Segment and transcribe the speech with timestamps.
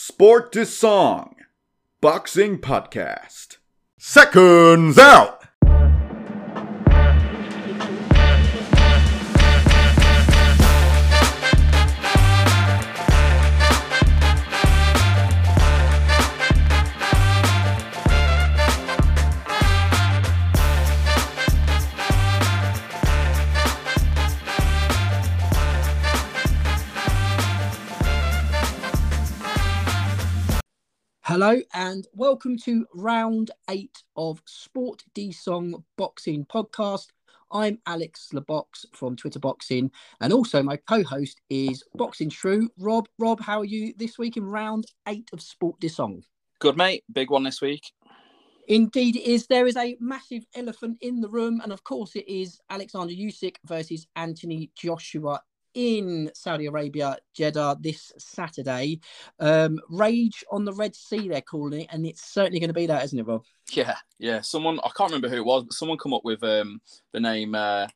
[0.00, 1.34] Sport to Song
[2.00, 3.56] Boxing Podcast.
[3.98, 5.37] Seconds out!
[31.48, 37.06] Hello and welcome to round eight of Sport D Song Boxing Podcast.
[37.50, 42.68] I'm Alex Labox from Twitter Boxing, and also my co-host is Boxing True.
[42.76, 46.22] Rob, Rob, how are you this week in round eight of Sport D Song?
[46.58, 47.04] Good, mate.
[47.10, 47.92] Big one this week.
[48.66, 49.46] Indeed, it is.
[49.46, 53.56] There is a massive elephant in the room, and of course, it is Alexander Usyk
[53.64, 55.40] versus Anthony Joshua
[55.74, 59.00] in Saudi Arabia, Jeddah, this Saturday.
[59.38, 62.86] Um, Rage on the Red Sea, they're calling it, and it's certainly going to be
[62.86, 63.44] that, isn't it, Rob?
[63.72, 64.40] Yeah, yeah.
[64.40, 66.80] Someone I can't remember who it was, but someone come up with um,
[67.12, 67.86] the name uh,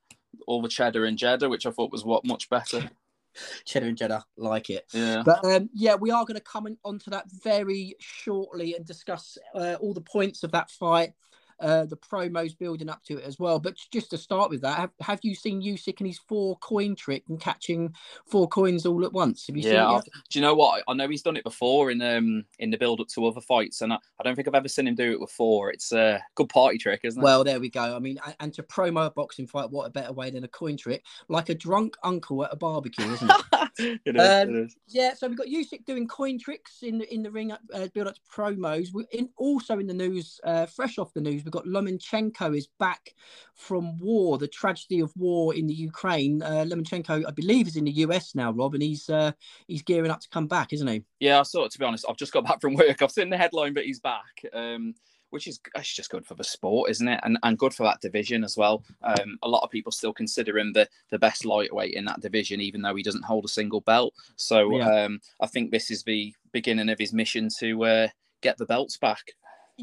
[0.47, 2.91] All the Cheddar in Jeddah, which I thought was what much better.
[3.65, 4.85] Cheddar and Jeddah, like it.
[4.93, 5.23] Yeah.
[5.25, 9.39] But um, yeah, we are going to come on to that very shortly and discuss
[9.55, 11.15] uh, all the points of that fight
[11.63, 13.59] uh, the promos building up to it as well.
[13.59, 16.95] But just to start with that, have, have you seen Usyk and his four coin
[16.97, 17.95] trick and catching
[18.27, 19.47] four coins all at once?
[19.47, 20.05] Have you yeah, seen it?
[20.31, 20.83] Do you know what?
[20.89, 23.81] I know he's done it before in um in the build up to other fights,
[23.81, 25.71] and I, I don't think I've ever seen him do it before.
[25.71, 27.25] It's a good party trick, isn't it?
[27.25, 27.95] Well, there we go.
[27.95, 30.77] I mean, and to promo a boxing fight, what a better way than a coin
[30.77, 34.01] trick, like a drunk uncle at a barbecue, isn't it?
[34.05, 34.77] it, is, um, it is.
[34.89, 38.09] Yeah, so we've got Usyk doing coin tricks in the in the ring, uh, build
[38.09, 38.89] up to promos.
[38.93, 42.69] We in also in the news, uh, fresh off the news, we've got Lomachenko is
[42.79, 43.15] back
[43.55, 46.43] from war, the tragedy of war in the Ukraine.
[46.43, 49.33] Uh, Lomachenko, I believe, is in the US now, Rob, and he's uh,
[49.67, 51.03] he's gearing up to come back, isn't he?
[51.21, 51.73] Yeah, I saw it.
[51.73, 53.03] To be honest, I've just got back from work.
[53.03, 54.45] I've seen the headline, but he's back.
[54.53, 54.95] Um,
[55.31, 57.21] which is it's just good for the sport, isn't it?
[57.23, 58.85] And and good for that division as well.
[59.03, 62.61] Um, a lot of people still consider him the the best lightweight in that division,
[62.61, 64.15] even though he doesn't hold a single belt.
[64.37, 65.05] So yeah.
[65.05, 68.09] um, I think this is the beginning of his mission to uh,
[68.43, 69.33] get the belts back.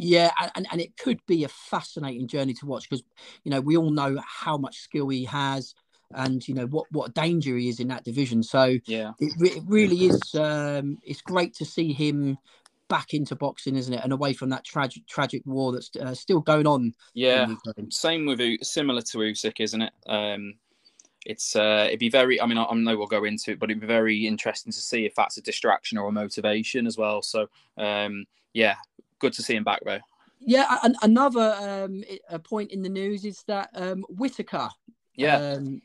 [0.01, 3.03] Yeah, and, and it could be a fascinating journey to watch because
[3.43, 5.75] you know we all know how much skill he has
[6.15, 8.41] and you know what what danger he is in that division.
[8.41, 10.33] So yeah, it, it really is.
[10.35, 12.37] Um, it's great to see him
[12.87, 13.99] back into boxing, isn't it?
[14.01, 16.93] And away from that tragic tragic war that's uh, still going on.
[17.13, 17.47] Yeah,
[17.89, 19.93] same with similar to Usyk, isn't it?
[20.07, 20.53] Um,
[21.25, 22.39] it's uh, it'd be very.
[22.39, 24.79] I mean, I, I know we'll go into it, but it'd be very interesting to
[24.79, 27.21] see if that's a distraction or a motivation as well.
[27.21, 28.23] So um,
[28.53, 28.75] yeah,
[29.19, 29.99] good to see him back though.
[30.39, 34.69] Yeah, and another um, a point in the news is that um, Whittaker,
[35.15, 35.81] yeah, um,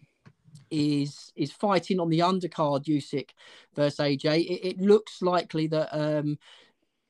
[0.70, 3.30] is is fighting on the undercard Usyk
[3.74, 4.44] versus AJ.
[4.44, 6.38] It, it looks likely that um,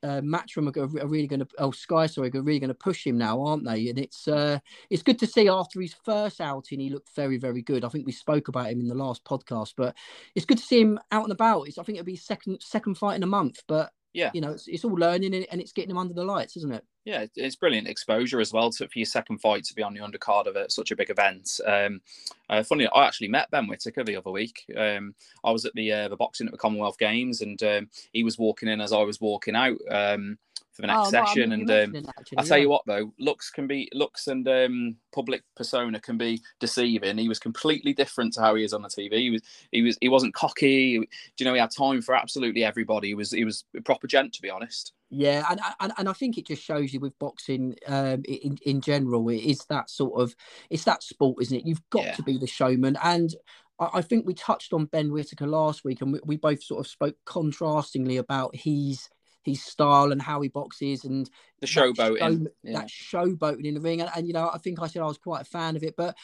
[0.04, 3.06] uh, Matchroom are, are really going to, oh Sky, sorry, are really going to push
[3.06, 3.88] him now, aren't they?
[3.88, 4.58] And it's uh,
[4.90, 7.84] it's good to see after his first outing, he looked very, very good.
[7.84, 9.96] I think we spoke about him in the last podcast, but
[10.34, 11.68] it's good to see him out and about.
[11.68, 14.52] It's, I think it'll be second second fight in a month, but yeah, you know,
[14.52, 16.84] it's, it's all learning and it's getting them under the lights, isn't it?
[17.04, 20.00] Yeah, it's brilliant exposure as well to, for your second fight to be on the
[20.00, 21.60] undercard of it, such a big event.
[21.66, 22.00] Um,
[22.48, 24.64] uh, funny, I actually met Ben Whittaker the other week.
[24.74, 25.14] Um,
[25.44, 28.38] I was at the uh, the boxing at the Commonwealth Games, and um, he was
[28.38, 29.76] walking in as I was walking out.
[29.90, 30.38] Um,
[30.74, 31.50] for the next oh, session.
[31.50, 32.06] No, and um,
[32.36, 32.64] I tell yeah.
[32.64, 37.16] you what, though, looks can be looks and um, public persona can be deceiving.
[37.16, 39.12] He was completely different to how he is on the TV.
[39.18, 40.98] He was he was he wasn't cocky.
[40.98, 41.06] Do
[41.38, 43.08] you know he had time for absolutely everybody.
[43.08, 44.92] He was he was a proper gent, to be honest.
[45.16, 48.80] Yeah, and, and and I think it just shows you with boxing um, in in
[48.80, 50.34] general, it is that sort of
[50.70, 51.66] it's that sport, isn't it?
[51.66, 52.14] You've got yeah.
[52.14, 53.34] to be the showman, and
[53.78, 56.86] I, think we touched on Ben Whittaker last week, and we, we both sort of
[56.86, 59.08] spoke contrastingly about his
[59.44, 61.28] his style and how he boxes and
[61.60, 62.78] the showboating, show, yeah.
[62.78, 64.00] that showboating in the ring.
[64.00, 65.94] And, and, you know, I think I said I was quite a fan of it,
[65.96, 66.16] but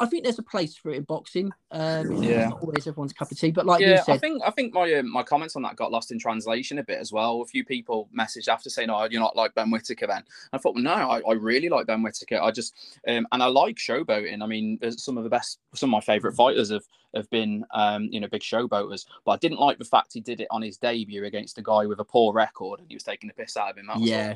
[0.00, 1.52] I think there's a place for it in boxing.
[1.70, 4.42] Um, yeah, not always everyone's cup of tea, but like yeah, you said, I think
[4.46, 7.12] I think my um, my comments on that got lost in translation a bit as
[7.12, 7.42] well.
[7.42, 10.74] A few people messaged after saying, "Oh, you're not like Ben Whittaker." Then I thought,
[10.74, 12.40] well, no, I, I really like Ben Whittaker.
[12.40, 12.74] I just
[13.06, 14.42] um, and I like showboating.
[14.42, 16.84] I mean, some of the best, some of my favorite fighters have
[17.14, 20.40] have been um, you know big showboaters, but I didn't like the fact he did
[20.40, 23.28] it on his debut against a guy with a poor record and he was taking
[23.28, 23.90] the piss out of him.
[23.98, 24.34] yeah,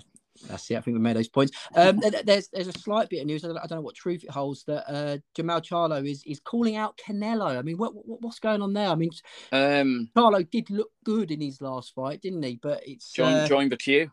[0.49, 0.77] that's it.
[0.77, 1.57] I think we made those points.
[1.77, 3.45] Um, there's there's a slight bit of news.
[3.45, 6.41] I don't, I don't know what truth it holds that uh, Jermall Charlo is is
[6.41, 7.57] calling out Canelo.
[7.57, 8.89] I mean, what, what what's going on there?
[8.89, 9.11] I mean,
[9.53, 12.59] um, Charlo did look good in his last fight, didn't he?
[12.61, 14.11] But it's join uh, join the queue.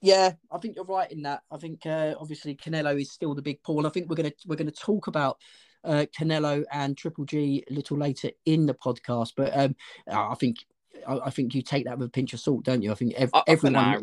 [0.00, 1.42] Yeah, I think you're right in that.
[1.50, 3.86] I think uh, obviously Canelo is still the big pull.
[3.86, 5.38] I think we're gonna we're gonna talk about
[5.82, 9.32] uh, Canelo and Triple G a little later in the podcast.
[9.36, 9.74] But um,
[10.08, 10.58] I think
[11.06, 12.92] I, I, think you take that with a pinch of salt, don't you?
[12.92, 13.76] I think ev- for everyone.
[13.76, 14.00] I-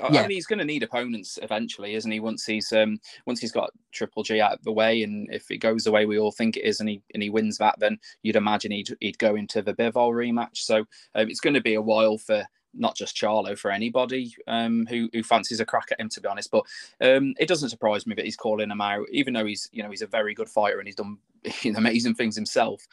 [0.00, 0.20] Yeah.
[0.20, 2.20] I mean, he's going to need opponents eventually, isn't he?
[2.20, 5.58] Once he's um once he's got Triple G out of the way, and if it
[5.58, 7.98] goes the way we all think it is, and he and he wins that, then
[8.22, 10.58] you'd imagine he'd he'd go into the Bivol rematch.
[10.58, 10.78] So
[11.14, 15.08] um, it's going to be a while for not just Charlo, for anybody um who
[15.12, 16.50] who fancies a crack at him, to be honest.
[16.50, 16.64] But
[17.00, 19.90] um it doesn't surprise me that he's calling him out, even though he's you know
[19.90, 21.18] he's a very good fighter and he's done
[21.76, 22.86] amazing things himself.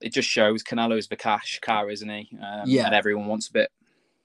[0.00, 2.28] It just shows Canelo's the cash car, isn't he?
[2.42, 2.86] Um, Yeah.
[2.86, 3.72] and everyone wants a bit.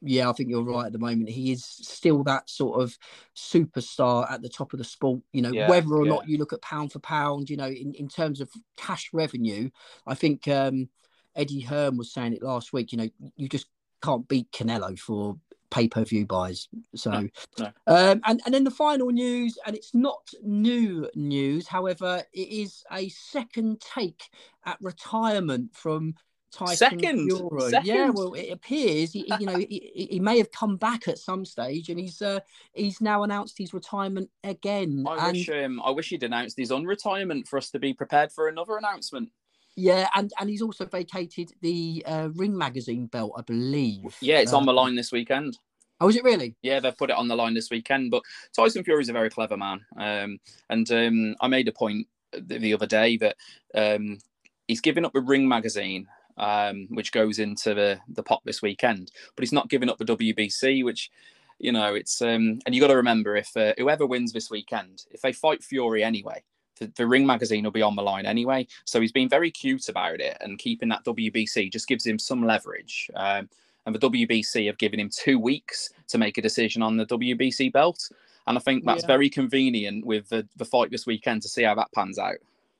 [0.01, 1.29] Yeah, I think you're right at the moment.
[1.29, 2.97] He is still that sort of
[3.35, 5.21] superstar at the top of the sport.
[5.33, 6.13] You know, Yeah, whether or yeah.
[6.13, 9.69] not you look at pound for pound, you know, in, in terms of cash revenue,
[10.05, 10.89] I think um,
[11.35, 12.91] Eddie Hearn was saying it last week.
[12.91, 13.67] You know, you just
[14.03, 15.37] can't beat Canelo for
[15.69, 16.67] pay per view buys.
[16.95, 17.29] So, No,
[17.59, 17.65] no.
[17.87, 21.67] Um, and and then the final news, and it's not new news.
[21.67, 24.23] However, it is a second take
[24.65, 26.13] at retirement from
[26.51, 27.29] Tyson Second?
[27.29, 27.69] Fury.
[27.69, 27.85] Second?
[27.85, 31.45] Yeah, well, it appears he, you know he, he- may have come back at some
[31.45, 32.39] stage, and he's uh,
[32.73, 35.05] he's now announced his retirement again.
[35.07, 38.31] I and wish um, I wish he'd announced his unretirement for us to be prepared
[38.31, 39.29] for another announcement.
[39.75, 44.15] yeah, and and he's also vacated the uh, Ring Magazine belt, I believe.
[44.21, 45.57] Yeah, it's Uh, on the line this weekend.
[45.99, 46.55] Oh, is it really?
[46.61, 48.11] Yeah, they've put it on the line this weekend.
[48.11, 48.21] But
[48.55, 50.39] Tyson Fury's a very clever man, um,
[50.69, 53.35] and um, I made a point the, the other day that
[53.73, 54.19] um,
[54.67, 56.07] he's giving up the Ring magazine,
[56.37, 60.05] um, which goes into the the pot this weekend, but he's not giving up the
[60.05, 61.11] WBC, which
[61.59, 65.05] you know it's um, and you got to remember if uh, whoever wins this weekend,
[65.11, 66.43] if they fight Fury anyway.
[66.79, 69.89] The, the Ring magazine will be on the line anyway, so he's been very cute
[69.89, 73.09] about it and keeping that WBC just gives him some leverage.
[73.15, 73.49] Um,
[73.87, 77.71] and the WBC have given him two weeks to make a decision on the WBC
[77.73, 78.07] belt.
[78.45, 79.07] And I think that's Yeah.
[79.07, 82.35] very convenient with the, the fight this weekend to see how that pans out.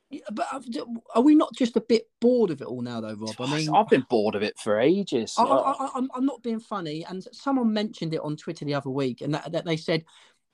[0.10, 0.48] Yeah, But
[1.16, 3.36] are we not just a bit bored of it all now, though, Rob?
[3.40, 5.36] I mean, I've been bored of it for ages.
[5.38, 8.74] I, I, I, I'm, I'm not being funny, and someone mentioned it on Twitter the
[8.74, 10.06] other week, and that, that they said,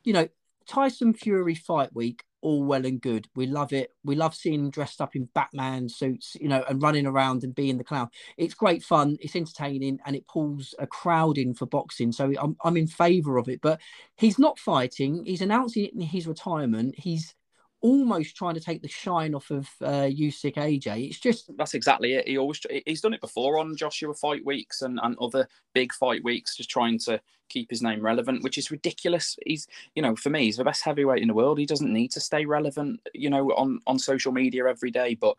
[0.04, 0.28] you know,
[0.66, 3.28] Tyson Fury fight week, all well and good.
[3.36, 3.92] We love it.
[4.04, 7.54] We love seeing him dressed up in Batman suits, you know, and running around and
[7.54, 8.10] being the clown.
[8.38, 9.18] It's great fun.
[9.22, 12.12] It's entertaining, and it pulls a crowd in for boxing.
[12.12, 13.62] So I'm I'm in favour of it.
[13.62, 13.82] But
[14.18, 15.26] he's not fighting.
[15.26, 16.96] He's announcing his retirement.
[16.98, 17.36] He's
[17.84, 21.10] almost trying to take the shine off of uh, Usyk AJ.
[21.10, 22.28] It's just that's exactly it.
[22.28, 26.24] He always he's done it before on Joshua fight weeks and, and other big fight
[26.24, 29.38] weeks, just trying to keep his name relevant, which is ridiculous.
[29.46, 31.60] He's you know for me he's the best heavyweight in the world.
[31.60, 35.16] He doesn't need to stay relevant, you know, on on social media every day.
[35.16, 35.36] But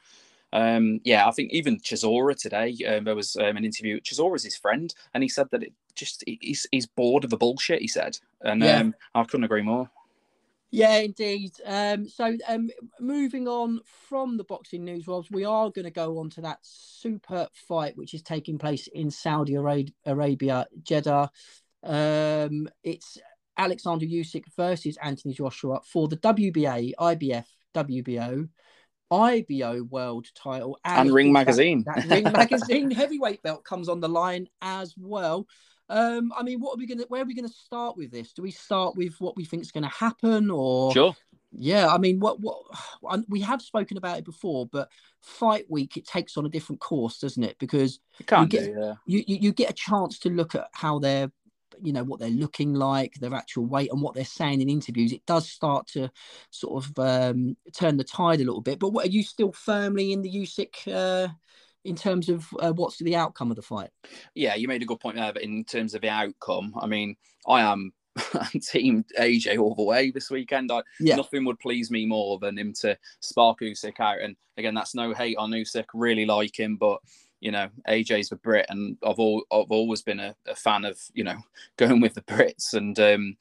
[0.53, 4.01] um, yeah, I think even Chisora today um, there was um, an interview.
[4.01, 7.81] Chisora's his friend, and he said that it just he's he's bored of the bullshit.
[7.81, 8.81] He said, and Yeah.
[8.81, 9.91] um, I couldn't agree more.
[10.75, 11.53] Yeah, indeed.
[11.65, 12.69] Um, so, um,
[12.99, 13.79] moving on
[14.09, 17.97] from the boxing news, Robs, we are going to go on to that super fight
[17.97, 21.31] which is taking place in Saudi Arabia, Jeddah.
[21.85, 23.19] Um, it's
[23.57, 28.49] Alexander Usyk versus Anthony Joshua for the WBA, IBF, WBO,
[29.13, 31.85] IBO world title, And of Ring that- Magazine.
[31.87, 35.47] That, Ring Magazine heavyweight belt comes on the line as well.
[35.89, 37.05] Um, I mean, what are we gonna?
[37.09, 38.33] Where are we gonna start with this?
[38.33, 41.15] Do we start with what we think is going to happen, or Sure.
[41.53, 42.63] yeah, I mean, what what
[43.11, 44.89] and we have spoken about it before, but
[45.21, 47.59] fight week it takes on a different course, doesn't it?
[47.59, 48.95] Because You can't You do, yeah.
[49.07, 51.31] you, you you get a chance to look at how they're,
[51.83, 55.13] you know, what they're looking like, their actual weight, and what they're saying in interviews.
[55.13, 56.11] It does start to
[56.51, 58.79] sort of um, turn the tide a little bit.
[58.79, 61.29] But what are you still firmly in the Usyk uh,
[61.85, 63.91] in terms of uh, what's the outcome of the fight?
[64.35, 65.33] yeah, you made a good point there.
[65.33, 67.93] But in terms of the outcome, I mean, I am
[68.63, 70.71] team AJ all the way this weekend.
[70.73, 71.17] I, Yeah.
[71.17, 74.21] Nothing would please me more than him to spark Usyk out.
[74.21, 75.87] And again, that's no hate on Usyk.
[75.95, 77.01] Really like him, but
[77.41, 80.99] you know, AJ's the Brit, and I've all I've always been a, a fan of
[81.13, 81.37] you know
[81.77, 82.73] going with the Brits.
[82.73, 83.37] And um,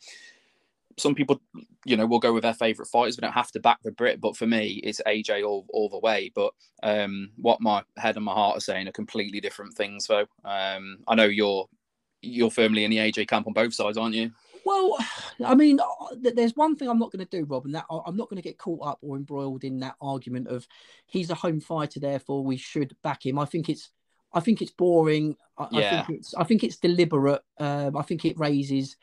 [0.98, 1.42] some people,
[1.86, 3.18] you know, will go with their favourite fighters.
[3.18, 6.00] We don't have to back the Brit, but for me, it's AJ all, all the
[6.00, 6.32] way.
[6.34, 10.26] But um, what my head and my heart are saying are completely different things, though.
[10.46, 11.68] Um, I know you're
[12.22, 14.32] you're firmly in the AJ camp on both sides, aren't you?
[14.66, 14.98] Well,
[15.44, 18.00] I mean, uh, there's one thing I'm not going to do, Rob, and that I-
[18.06, 20.66] I'm not going to get caught up or embroiled in that argument of
[21.08, 23.38] he's a home fighter, therefore we should back him.
[23.38, 23.90] I think it's,
[24.32, 25.36] I think it's boring.
[25.58, 26.06] I, I Yeah.
[26.06, 27.42] think it's, I think it's deliberate.
[27.60, 28.96] Um, I think it raises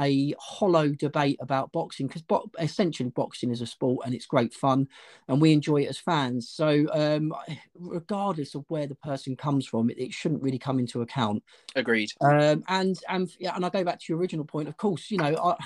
[0.00, 4.54] a hollow debate about boxing because bo- essentially boxing is a sport and it's great
[4.54, 4.88] fun,
[5.28, 6.48] and we enjoy it as fans.
[6.48, 7.34] So, um,
[7.74, 11.42] regardless of where the person comes from, it, it shouldn't really come into account.
[11.74, 12.10] Agreed.
[12.20, 14.68] Um, and and yeah, and I go back to your original point.
[14.68, 15.56] Of course, you know, I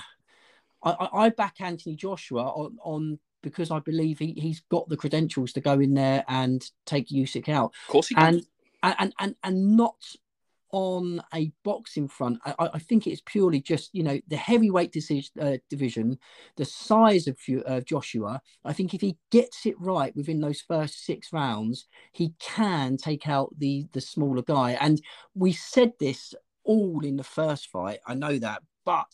[0.82, 5.52] I, I back Anthony Joshua on, on because I believe he he's got the credentials
[5.52, 8.34] to go in there and take Usyk out, Of course he can.
[8.34, 8.46] and
[8.82, 9.96] and and and not
[10.72, 15.30] on a boxing front, I, I think it's purely just you know the heavyweight decision,
[15.40, 16.18] uh, division,
[16.56, 18.40] the size of uh, Joshua.
[18.64, 23.28] I think if he gets it right within those first six rounds, he can take
[23.28, 24.78] out the the smaller guy.
[24.80, 25.00] And
[25.34, 28.00] we said this all in the first fight.
[28.06, 29.12] I know that, but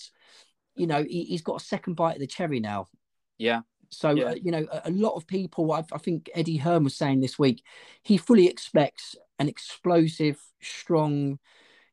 [0.77, 2.87] you know he, has got a second bite of the cherry now.
[3.37, 3.61] Yeah.
[3.91, 4.25] So yeah.
[4.25, 5.73] Uh, you know a, a, lot of people.
[5.73, 7.65] I, I think Eddie Hearn was saying this week
[8.03, 11.39] he fully expects an explosive, strong,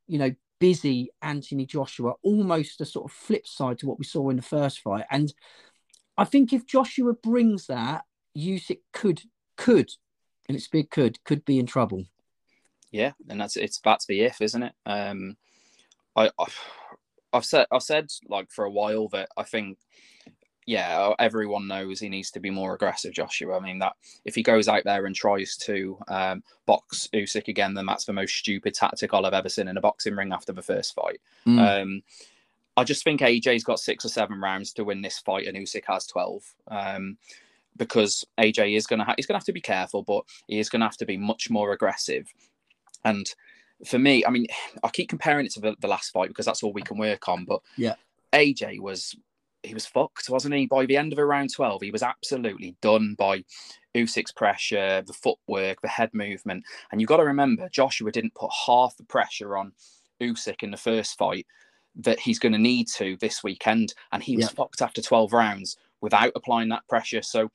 [0.07, 4.29] you know, busy Anthony Joshua, almost a sort of flip side to what we saw
[4.29, 5.05] in the first fight.
[5.11, 5.33] And
[6.17, 8.05] I think if Joshua brings that,
[8.37, 9.21] Usyk could
[9.57, 9.91] could,
[10.47, 12.05] and it's big could could be in trouble.
[12.91, 14.73] Yeah, and that's it's that's the if, isn't it?
[14.85, 15.37] Um,
[16.15, 16.29] I
[17.33, 19.77] I've said I've said like for a while that I think
[20.65, 23.57] yeah, everyone knows he needs to be more aggressive, Joshua.
[23.57, 23.93] I mean, that
[24.25, 28.13] if he goes out there and tries to um, box Usyk again, then that's the
[28.13, 31.21] most stupid tactic I'll have ever seen in a boxing ring after the first fight.
[31.45, 31.81] Mm.
[31.81, 32.03] Um,
[32.77, 35.83] I just think AJ's got six or seven rounds to win this fight, and Usyk
[35.87, 36.43] has twelve.
[36.67, 37.17] Um,
[37.77, 40.59] because AJ is going to ha- he's going to have to be careful, but he
[40.59, 42.33] is going to have to be much more aggressive.
[43.03, 43.29] And
[43.85, 44.47] for me, I mean,
[44.83, 47.27] I keep comparing it to the, the last fight because that's all we can work
[47.27, 47.45] on.
[47.45, 47.95] But yeah,
[48.33, 49.15] AJ was
[49.65, 50.65] he was fucked, wasn't he?
[50.65, 53.43] By the end of around 12, he was absolutely done by
[53.95, 56.63] Usyk's pressure, the footwork, the head movement.
[56.91, 59.73] And you've got to remember, Joshua didn't put half the pressure on
[60.21, 61.45] Usyk in the first fight
[61.97, 63.93] that he's going to need to this weekend.
[64.11, 67.21] And he was fucked after 12 rounds without applying that pressure.
[67.21, 67.49] So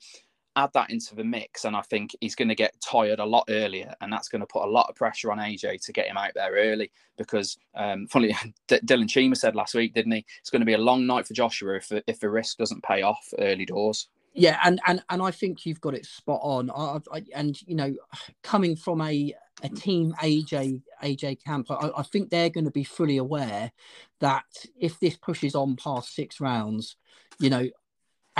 [0.56, 3.44] add that into the mix, and I think he's going to get tired a lot
[3.48, 6.16] earlier, and that's going to put a lot of pressure on AJ to get him
[6.16, 6.90] out there early.
[7.16, 8.34] Because, um, funny,
[8.68, 10.24] D- Dylan Chima said last week, didn't he?
[10.40, 13.02] It's going to be a long night for Joshua if if the risk doesn't pay
[13.02, 14.08] off early doors.
[14.32, 16.70] Yeah, and and and I think you've got it spot on.
[16.70, 17.94] I, I, and you know,
[18.42, 22.84] coming from a a team AJ AJ camp, I, I think they're going to be
[22.84, 23.72] fully aware
[24.20, 24.44] that
[24.78, 26.96] if this pushes on past six rounds,
[27.40, 27.68] you know,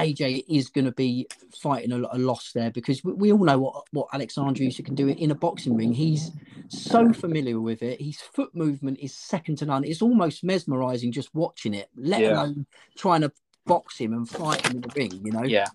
[0.01, 1.27] AJ is going to be
[1.63, 4.95] fighting a, a loss there because we, we, all know what what Alexander Usyk can
[4.95, 5.93] do in a boxing ring.
[5.93, 6.31] He's
[6.69, 8.01] so familiar with it.
[8.01, 9.85] His foot movement is second to none.
[9.85, 12.33] It's almost mesmerizing just watching it, let yeah.
[12.33, 12.67] alone
[12.97, 13.33] trying to
[13.67, 15.21] box him and fight him in the ring.
[15.25, 15.45] You know.
[15.45, 15.67] Yeah.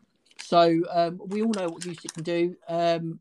[0.42, 2.56] So um, we all know what Usyk can do.
[2.68, 3.20] Um,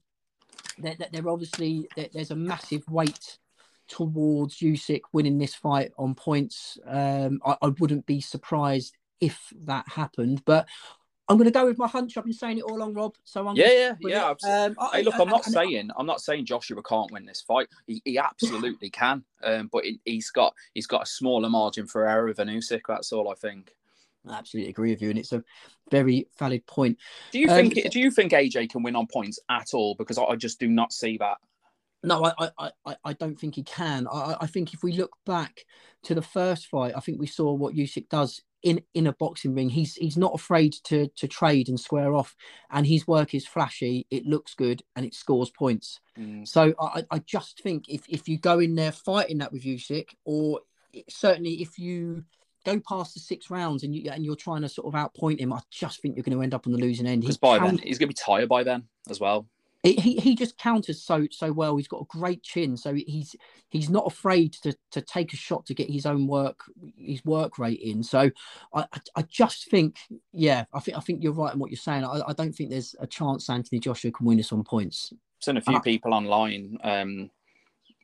[0.78, 3.38] they're, they're obviously they're, there's a massive weight
[3.88, 6.78] towards Usyk winning this fight on points.
[6.87, 10.42] Um, I, I, wouldn't be surprised if that happened.
[10.44, 10.66] But
[11.28, 12.16] I'm going to go with my hunch.
[12.16, 13.14] I've been saying it all along, Rob.
[13.25, 14.64] So I'm yeah, yeah, yeah.
[14.66, 17.68] Um, hey, look, I'm not saying I'm not saying Joshua can't win this fight.
[17.87, 19.25] He, he absolutely can.
[19.42, 22.83] Um, but he, has got he's got a smaller margin for error than Usyk.
[22.87, 23.75] That's all I think.
[24.28, 25.42] I absolutely agree with you, and it's a
[25.90, 26.99] very valid point.
[27.33, 27.76] Do you think?
[27.76, 29.94] Um, do you think AJ can win on points at all?
[29.94, 31.38] Because I just do not see that.
[32.04, 34.06] No, I, I, I, I don't think he can.
[34.12, 35.64] I, I think if we look back
[36.04, 39.54] to the first fight, I think we saw what Usyk does in in a boxing
[39.54, 39.68] ring.
[39.68, 42.34] He's he's not afraid to to trade and square off,
[42.70, 44.06] and his work is flashy.
[44.11, 46.00] It looks good and it scores points.
[46.18, 46.46] Mm.
[46.46, 50.08] So I I just think if if you go in there fighting that with Usyk,
[50.25, 50.61] or
[51.08, 52.25] certainly if you
[52.64, 55.52] go past the six rounds and you and you're trying to sort of outpoint him,
[55.52, 57.20] I just think you're going to end up on the losing end.
[57.23, 59.46] Because by then he's going to be tired by then as well
[59.84, 61.76] he he just counters so so well.
[61.76, 63.36] He's got a great chin, so he's
[63.68, 66.60] he's not afraid to to take a shot to get his own work
[66.96, 68.02] his work rate in.
[68.02, 68.30] So
[68.72, 69.98] I I just think
[70.32, 72.04] yeah, I think I think you're right in what you're saying.
[72.04, 75.12] I, I don't think there's a chance Anthony Joshua can win this on points.
[75.12, 77.30] I've Seen a few people online um,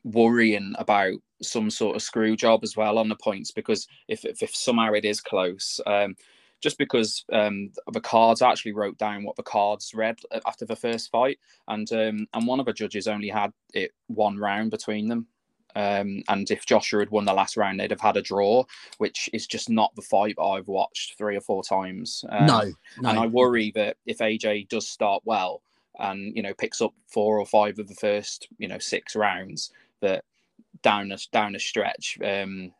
[0.05, 4.43] worrying about some sort of screw job as well on the points because if if,
[4.43, 5.81] if somehow it is close.
[5.87, 6.15] Um,
[6.61, 10.77] just because um, the cards I actually wrote down what the cards read after the
[10.77, 11.39] first fight,
[11.69, 15.27] and um, and one of the judges only had it one round between them.
[15.77, 18.65] Um, and if Joshua had won the last round, they'd have had a draw,
[18.99, 22.25] which is just not the fight I've watched three or four times.
[22.29, 25.63] Um, no, no, and I worry that if AJ does start well
[25.99, 29.73] and you know picks up four or five of the first you know six rounds,
[30.01, 30.25] that
[30.83, 32.73] down a down a stretch, um,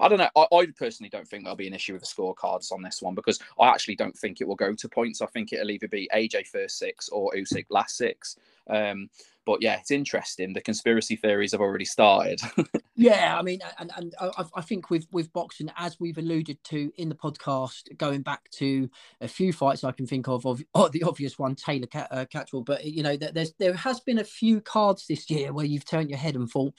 [0.00, 0.28] I don't know.
[0.36, 3.14] I, I, personally don't think there'll be an issue with the scorecards on this one
[3.14, 5.22] because I actually don't think it will go to points.
[5.22, 8.36] I think it'll either be AJ first six or Usyk last six.
[8.68, 9.08] Um,
[9.46, 10.52] but yeah, it's interesting.
[10.52, 12.40] The conspiracy theories have already started.
[12.96, 16.90] yeah, I mean, and, and I, I, think with with boxing, as we've alluded to
[16.96, 18.88] in the podcast, going back to
[19.20, 22.62] a few fights I can think of, of oh, the obvious one, Taylor uh, Catterall.
[22.62, 26.08] But you know, there's there has been a few cards this year where you've turned
[26.08, 26.74] your head and thought,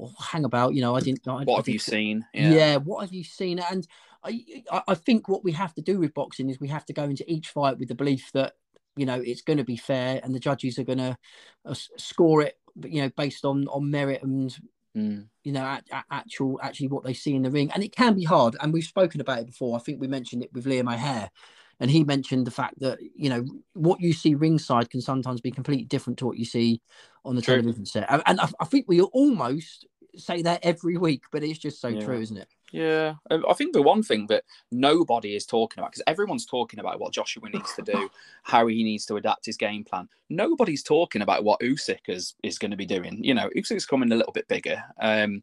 [0.00, 1.26] oh, hang about, you know, I didn't.
[1.26, 2.24] I, what I have you seen?
[2.32, 2.50] Yeah.
[2.50, 3.58] yeah, what have you seen?
[3.58, 3.86] And
[4.24, 7.04] I, I think what we have to do with boxing is we have to go
[7.04, 8.54] into each fight with the belief that
[8.96, 11.16] you know it's going to be fair and the judges are going to
[11.64, 14.58] uh, score it you know based on on merit and
[14.96, 15.28] Mm.
[15.44, 18.14] you know, at, at actual actually what they see in the ring, and it can
[18.14, 18.56] be hard.
[18.60, 19.76] And we've spoken about it before.
[19.76, 21.30] I think we mentioned it with Liam O'Hare,
[21.78, 25.52] and he mentioned the fact that you know what you see ringside can sometimes be
[25.52, 26.82] completely different to what you see
[27.24, 27.54] on the True.
[27.54, 28.06] television set.
[28.10, 29.86] And, and I, I think we almost
[30.16, 32.04] say that every week, but it's just so Yeah.
[32.04, 32.48] true, isn't it?
[32.72, 37.00] Yeah, I think the one thing that nobody is talking about because everyone's talking about
[37.00, 38.08] what Joshua needs to do,
[38.44, 40.08] how he needs to adapt his game plan.
[40.28, 43.24] Nobody's talking about what Usyk is is going to be doing.
[43.24, 44.84] You know, Usyk's coming a little bit bigger.
[45.00, 45.42] Um,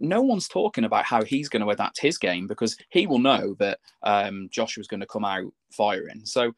[0.00, 3.54] no one's talking about how he's going to adapt his game because he will know
[3.60, 6.22] that um, Joshua's going to come out firing.
[6.24, 6.52] So.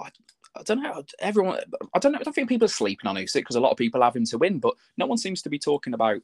[0.00, 0.10] I,
[0.56, 1.04] I don't know.
[1.20, 1.60] Everyone,
[1.94, 2.18] I don't know.
[2.18, 4.24] I don't think people are sleeping on Usyk because a lot of people have him
[4.24, 6.20] to win, but no one seems to be talking about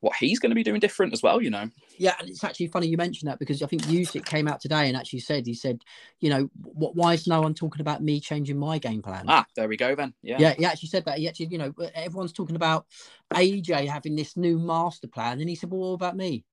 [0.00, 1.40] what he's going to be doing different as well.
[1.40, 1.68] You know.
[1.98, 4.88] Yeah, and it's actually funny you mentioned that because I think Usyk came out today
[4.88, 5.82] and actually said he said,
[6.20, 6.96] you know, what?
[6.96, 9.24] Why is no one talking about me changing my game plan?
[9.28, 10.14] Ah, there we go then.
[10.22, 10.38] Yeah.
[10.38, 11.18] Yeah, he actually said that.
[11.18, 12.86] He actually, you know, everyone's talking about
[13.34, 16.44] AJ having this new master plan, and he said, "Well, what about me?"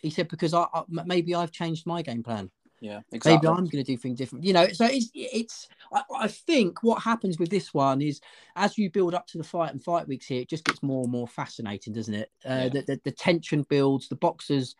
[0.00, 2.50] He said, "Because I, I maybe I've changed my game plan.
[2.80, 3.48] Yeah, exactly.
[3.48, 3.58] Maybe.
[3.58, 5.68] I'm going to do things different." You know, so it's it's.
[5.92, 8.20] I, I think what happens with this one is
[8.54, 11.02] as you build up to the fight and fight weeks here, it just gets more
[11.02, 12.30] and more fascinating, doesn't it?
[12.44, 12.68] Uh, Yeah.
[12.68, 14.76] the, the the tension builds, the boxers,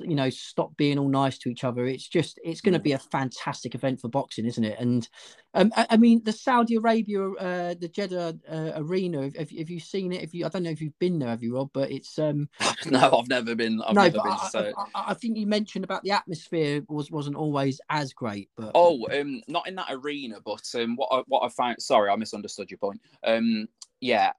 [0.00, 1.86] you know, stop being all nice to each other.
[1.86, 2.82] It's just it's going to Yeah.
[2.82, 4.78] be a fantastic event for boxing, isn't it?
[4.78, 5.08] And
[5.54, 9.30] um, I, I mean, the Saudi Arabia, uh, the Jeddah uh, arena.
[9.38, 10.22] Have, have you seen it?
[10.22, 11.70] If you, I don't know if you've been there, have you, Rob?
[11.72, 12.48] But it's um,
[12.86, 13.82] no, I've never been.
[13.82, 14.82] I've no, never been I, to I.
[14.94, 18.48] I, I think you mentioned about the atmosphere was wasn't always as great.
[18.56, 21.82] But Oh, um, not in that arena, but um, what I, what I found.
[21.82, 23.00] Sorry, I misunderstood your point.
[23.24, 23.68] Um,
[24.00, 24.32] yeah,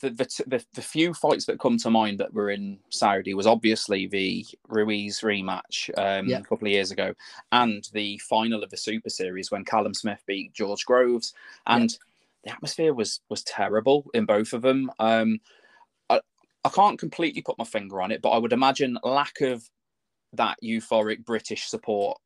[0.00, 3.46] the, the the the few fights that come to mind that were in Saudi was
[3.46, 6.38] obviously the Ruiz rematch um, Yeah.
[6.38, 7.14] a couple of years ago,
[7.52, 11.34] and the final of the Super Series when Callum Smith beat George Groves,
[11.66, 11.96] and
[12.44, 14.90] the atmosphere was was terrible in both of them.
[14.98, 15.40] Um,
[16.10, 16.20] I
[16.64, 19.68] I can't completely put my finger on it, but I would imagine lack of
[20.32, 22.18] that euphoric British support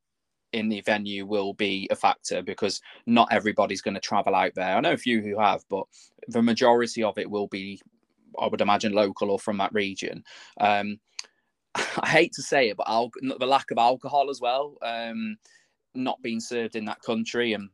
[0.53, 4.75] in the venue will be a factor because not everybody's going to travel out there.
[4.75, 5.85] I know a few who have, but
[6.27, 7.81] the majority of it will be,
[8.39, 10.23] I would imagine, local or from that region.
[10.59, 10.99] Um,
[11.75, 15.37] I hate to say it, but al- the lack of alcohol as well, um,
[15.93, 17.69] not being served in that country and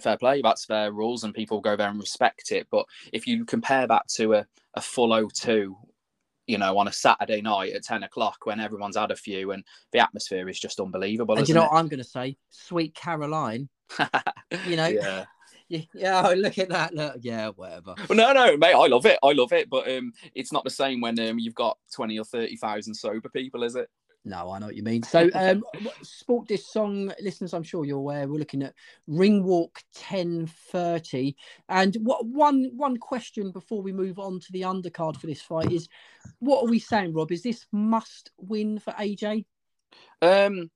[0.00, 2.66] fair play, that's their rules and people go there and respect it.
[2.70, 5.74] But if you compare that to a, a full O2,
[6.48, 9.62] you know, on a Saturday night at 10 o'clock when everyone's had a few and
[9.92, 11.36] the atmosphere is just unbelievable.
[11.36, 11.70] and you know it?
[11.70, 12.36] what I'm going to say?
[12.50, 13.68] Sweet Caroline.
[14.66, 15.24] you know, yeah.
[15.70, 16.22] Yeah, yeah.
[16.26, 16.94] oh, Look at that.
[16.94, 17.94] Look, yeah, whatever.
[18.08, 19.18] Well, no, no, mate, I love it.
[19.22, 22.24] I love it, but um, it's not the same when um, you've got twenty or
[22.24, 23.86] thirty thousand sober people, is it?
[24.28, 25.02] No, I know what you mean.
[25.02, 25.64] So, um,
[26.02, 27.54] sport this song, listeners.
[27.54, 28.28] I'm sure you're aware.
[28.28, 28.74] We're looking at
[29.06, 31.34] Ring Walk 10:30.
[31.68, 35.72] And what one one question before we move on to the undercard for this fight
[35.72, 35.88] is,
[36.40, 37.32] what are we saying, Rob?
[37.32, 39.46] Is this must win for AJ?
[40.20, 40.70] Um,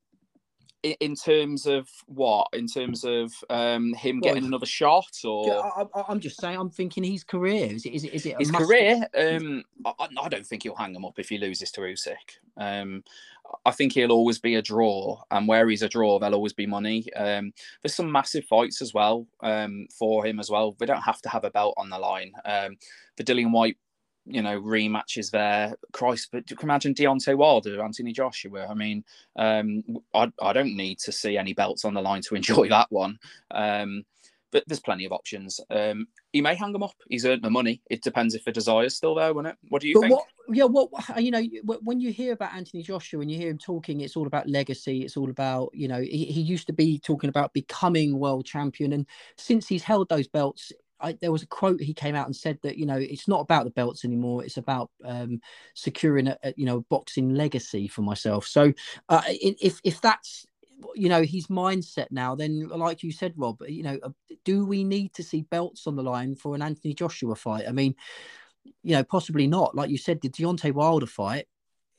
[0.83, 2.47] in, in terms of what?
[2.53, 5.65] In terms of um, him Well, getting another shot or?
[5.65, 6.57] I, I'm just saying.
[6.57, 7.67] I'm thinking his career.
[7.67, 7.93] Is it?
[7.93, 8.13] Is it?
[8.13, 8.37] Is it?
[8.37, 11.37] his must- career, um, I, I- I don't think he'll hang him up if he
[11.37, 12.15] loses to Usyk.
[12.57, 13.03] Um,
[13.65, 16.65] I think he'll always be a draw, and where he's a draw, there'll always be
[16.65, 17.11] money.
[17.13, 20.75] Um, there's some massive fights as well um, for him as well.
[20.79, 22.33] We don't have to have a belt on the line.
[22.45, 22.77] Um,
[23.17, 23.77] the Dillian Whyte,
[24.25, 25.75] you know, rematches there.
[25.91, 28.67] Christ, but you can imagine Deontay Wilder, Anthony Joshua.
[28.67, 29.03] I mean,
[29.35, 32.91] um, I, I don't need to see any belts on the line to enjoy that
[32.91, 33.17] one.
[33.51, 34.03] Um,
[34.53, 35.59] but there's plenty of options.
[35.69, 36.93] Um, he may hang them up.
[37.09, 37.81] He's earned the money.
[37.89, 39.57] It depends if the desire's still there, won't it?
[39.69, 40.13] What do you But think?
[40.13, 40.25] what?
[40.49, 40.89] Yeah, what?
[41.17, 41.43] You know,
[41.81, 45.01] when you hear about Anthony Joshua and you hear him talking, it's all about legacy.
[45.01, 48.93] It's all about you know he, he used to be talking about becoming world champion,
[48.93, 50.71] and since he's held those belts.
[51.01, 53.41] I, there was a quote he came out and said that you know it's not
[53.41, 55.41] about the belts anymore it's about um,
[55.73, 58.71] securing a, a you know boxing legacy for myself so
[59.09, 60.45] uh, if if that's
[60.95, 64.09] you know his mindset now then like you said rob you know uh,
[64.43, 67.65] do we need to see belts on the line for an anthony joshua fight?
[67.67, 67.95] I mean
[68.83, 69.75] you know possibly not.
[69.75, 71.47] Like you said the Deontay wilder fight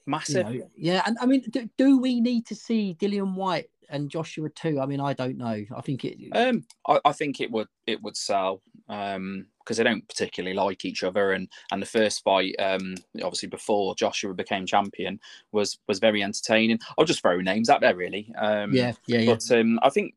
[0.07, 0.47] you Massive.
[0.47, 4.49] know, yeah and i mean do, do we need to see dillian whyte and joshua
[4.51, 4.81] too?
[4.81, 5.65] I mean i don't know.
[5.77, 8.63] I think it Um, I, I think it would it would sell.
[8.89, 13.49] Um because they don't particularly like each other and and the first fight um obviously
[13.49, 15.19] before Joshua became champion
[15.53, 16.79] was was very entertaining.
[16.99, 18.33] I'll just throw names out there really.
[18.39, 20.15] Um, yeah yeah yeah But um, I think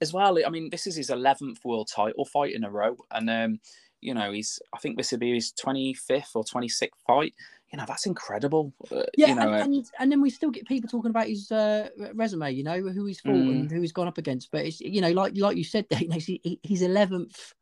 [0.00, 0.38] as well.
[0.44, 3.60] I mean, this is his eleventh world title fight in a row, and um,
[4.00, 4.58] you know he's.
[4.74, 7.34] I think this would be his twenty fifth or twenty sixth fight.
[7.72, 8.72] You know that's incredible.
[8.90, 11.26] Uh, Yeah, you know, uh, and, and and then we still get people talking about
[11.26, 12.52] his uh, resume.
[12.52, 13.72] You know who he's fought and Mm.
[13.72, 14.50] who he's gone up against.
[14.50, 17.54] But it's you know like like you said, there, you know, he- his eleventh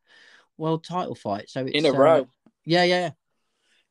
[0.57, 1.49] world title fight.
[1.49, 2.27] So it's in a uh, row.
[2.65, 3.11] Yeah, yeah.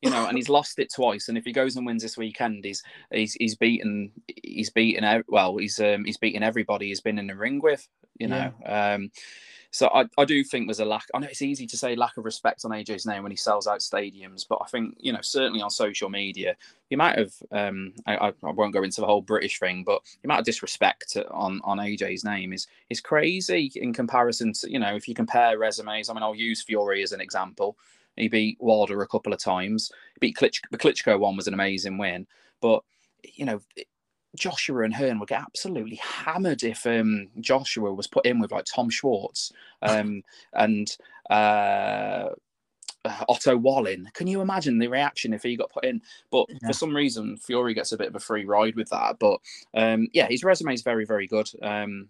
[0.03, 1.29] you know, and he's lost it twice.
[1.29, 5.57] And if he goes and wins this weekend, he's he's he's beaten he's beaten well
[5.57, 8.53] he's um he's beaten everybody he's been in the ring with, you know.
[8.61, 8.95] Yeah.
[8.95, 9.11] Um,
[9.75, 11.07] so I, I do think there's a lack.
[11.15, 13.67] I know it's easy to say lack of respect on AJ's name when he sells
[13.67, 16.55] out stadiums, but I think you know certainly on social media,
[16.89, 20.29] the amount of um, I, I won't go into the whole British thing, but the
[20.29, 24.95] amount of disrespect on on AJ's name is is crazy in comparison to you know
[24.95, 26.09] if you compare resumes.
[26.09, 27.77] I mean, I'll use Fury as an example.
[28.15, 29.91] He beat Wilder a couple of times.
[30.15, 32.29] He beat Klitsch, the Klitschko one was an amazing win,
[32.61, 32.85] but
[33.25, 33.61] you know
[34.37, 38.65] Joshua and Hearn would get absolutely hammered if um, Joshua was put in with like
[38.65, 40.89] Tom Schwarz um, and
[41.31, 42.29] uh,
[43.29, 44.11] Otto Wallin.
[44.15, 46.01] Can you imagine the reaction if he got put in?
[46.31, 46.69] But yeah.
[46.69, 49.19] for some reason, Fury gets a bit of a free ride with that.
[49.19, 49.41] But
[49.75, 51.49] um, yeah, his resume is very, very good.
[51.63, 52.09] Um,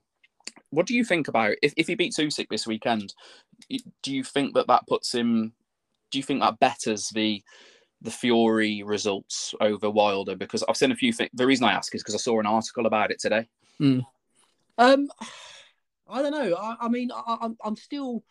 [0.71, 3.15] what do you think about if, if he beats Usyk this weekend?
[4.03, 5.53] Do you think that that puts him?
[6.11, 7.43] Do you think that betters the
[8.05, 10.37] the Fury results over Wilder?
[10.37, 11.31] Because I've seen a few things.
[11.35, 13.49] The reason I ask is because I saw an article about it today.
[13.81, 14.05] Mm.
[14.79, 15.09] Um,
[16.09, 16.55] I don't know.
[16.55, 18.23] I, I mean, I, am still.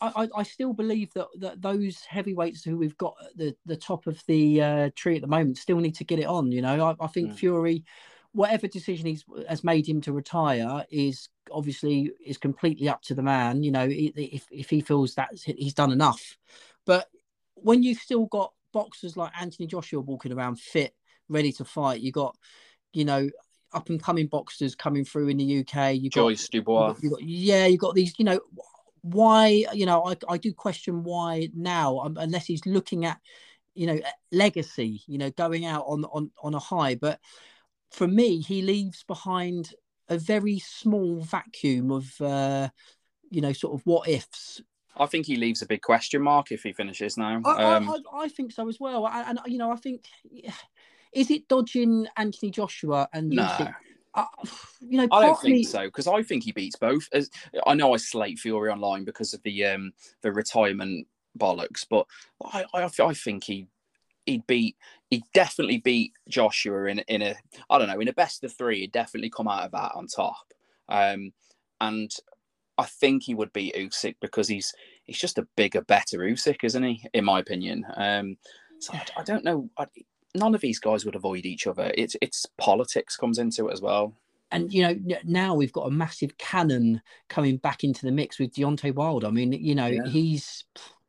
[0.00, 4.08] I, I, still believe that, that those heavyweights who we've got at the, the top
[4.08, 6.50] of the uh, tree at the moment still need to get it on.
[6.50, 7.36] You know, I, I think mm.
[7.36, 7.84] Fury,
[8.32, 13.22] whatever decision he's has made him to retire is obviously is completely up to the
[13.22, 13.62] man.
[13.62, 16.36] You know, if if he feels that he's done enough,
[16.84, 17.08] but
[17.54, 20.94] when you've still got boxers like Anthony Joshua walking around fit,
[21.30, 22.02] ready to fight.
[22.02, 22.36] You got,
[22.92, 23.30] you know,
[23.72, 25.94] up and coming boxers coming through in the UK.
[25.94, 26.96] You Joyce Dubois.
[27.00, 28.12] You got, yeah, you got these.
[28.18, 28.40] You know,
[29.00, 29.64] why?
[29.72, 33.18] You know, I I do question why now, um, unless he's looking at,
[33.74, 33.98] you know,
[34.30, 35.00] legacy.
[35.06, 36.96] You know, going out on on on a high.
[36.96, 37.18] But
[37.92, 39.72] for me, he leaves behind
[40.10, 42.20] a very small vacuum of.
[42.20, 42.68] uh
[43.28, 44.62] you know, sort of what ifs
[44.98, 47.40] I think he leaves a big question mark if he finishes now.
[47.44, 49.06] I, um, I, I, think so as well.
[49.06, 50.06] And, you know, I think
[51.12, 53.68] is it dodging Anthony Joshua and no.
[54.14, 54.24] Uh,
[54.80, 57.06] you know, I don't think so because I think he beats both.
[57.12, 57.30] As
[57.66, 61.06] I know, I slate Fury online because of the um the retirement
[61.38, 62.06] bollocks, but
[62.42, 63.68] I I, I think he
[64.24, 64.76] he'd beat
[65.10, 67.34] he'd definitely beat Joshua in in a
[67.68, 68.80] I don't know in a best of three.
[68.80, 70.54] He'd definitely come out of that on top.
[70.88, 71.32] Um,
[71.80, 72.10] and
[72.78, 74.72] I think he would beat Usyk because he's
[75.04, 77.04] he's just a bigger, better Usyk, isn't he?
[77.14, 77.86] In my opinion.
[77.96, 78.36] Um,
[78.80, 79.70] so I, I don't know.
[79.78, 79.86] I,
[80.34, 81.90] none of these guys would avoid each other.
[81.94, 84.14] It's it's politics comes into it as well.
[84.52, 88.54] And you know now we've got a massive cannon coming back into the mix with
[88.54, 89.26] Deontay Wilder.
[89.26, 90.06] I mean, you know yeah.
[90.06, 90.64] he's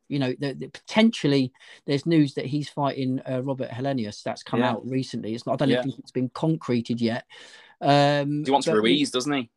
[0.08, 1.52] you know, the, the, potentially
[1.86, 4.22] there's news that he's fighting uh, Robert Helenius.
[4.22, 4.70] That's come yeah.
[4.70, 5.34] out recently.
[5.34, 5.54] It's not.
[5.54, 5.82] I don't yeah.
[5.82, 7.24] think it's been concreted yet.
[7.80, 9.50] Um, he wants Ruiz, doesn't he?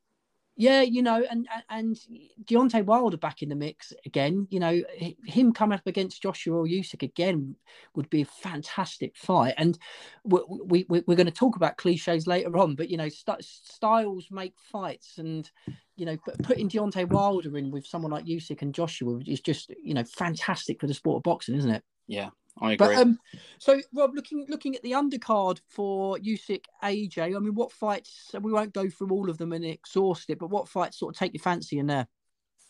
[0.57, 1.97] Yeah, you know, and and
[2.43, 4.47] Deontay Wilder back in the mix again.
[4.51, 4.83] You know,
[5.25, 7.55] him coming up against Joshua or Usyk again
[7.95, 9.53] would be a fantastic fight.
[9.57, 9.79] And
[10.23, 14.27] we, we we're going to talk about cliches later on, but you know, st- styles
[14.29, 15.49] make fights, and
[15.95, 19.93] you know, putting Deontay Wilder in with someone like Usyk and Joshua is just you
[19.93, 21.83] know fantastic for the sport of boxing, isn't it?
[22.07, 22.87] Yeah, I agree.
[22.87, 23.19] But um,
[23.57, 28.31] so Rob, looking looking at the undercard for Usyk AJ, I mean, what fights?
[28.39, 31.19] We won't go through all of them and exhaust it, but what fights sort of
[31.19, 32.07] take your fancy in there?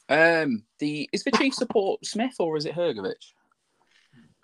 [0.09, 3.15] Um, the is the chief support Smith or is it Hrgovic?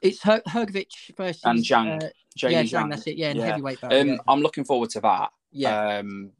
[0.01, 2.03] It's Her- Hrgovic versus and Zhang.
[2.03, 3.17] Uh, yeah, Zhang, that's it.
[3.17, 3.45] Yeah, yeah.
[3.45, 3.81] heavyweight.
[3.81, 4.17] Battle, um, yeah.
[4.27, 5.31] I'm looking forward to that.
[5.51, 5.97] Yeah.
[5.97, 6.31] Um,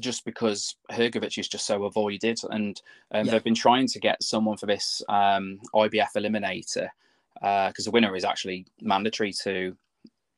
[0.00, 3.32] just because Hrgovic is just so avoided, and um, yeah.
[3.32, 6.88] they've been trying to get someone for this um, IBF eliminator
[7.34, 9.76] because uh, the winner is actually mandatory to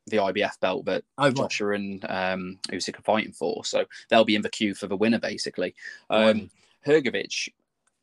[0.06, 3.64] the IBF belt that oh, Joshua and um, Usyk are fighting for.
[3.64, 5.74] So they'll be in the queue for the winner, basically.
[6.10, 6.50] Um,
[6.86, 7.48] Hrgovic,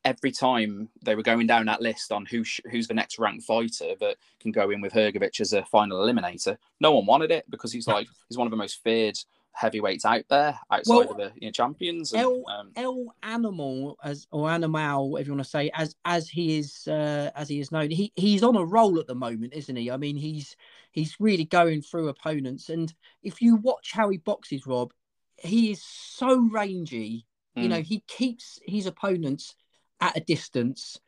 [0.03, 3.43] every time they were going down that list on who sh- who's the next ranked
[3.43, 7.45] fighter that can go in with Hrgovic as a final eliminator, no one wanted it
[7.49, 9.17] because he's like he's one of the most feared
[9.53, 12.13] heavyweights out there outside well, of the you know, champions.
[12.13, 16.29] And, El, um, El Animal as or Animal, whatever you want to say, as as
[16.29, 19.53] he is uh, as he is known, he he's on a roll at the moment,
[19.53, 19.91] isn't he?
[19.91, 20.55] I mean, he's
[20.91, 24.93] he's really going through opponents, and if you watch how he boxes, Rob,
[25.37, 27.25] he is so rangy.
[27.57, 27.63] Mm.
[27.63, 29.55] You know, he keeps his opponents
[29.99, 30.99] at a distance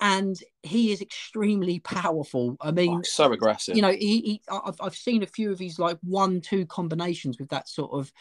[0.00, 2.56] and he is extremely powerful.
[2.60, 3.76] I mean, oh, so aggressive.
[3.76, 7.38] You know, he, he I've I've seen a few of his like one two combinations
[7.38, 8.12] with that sort of,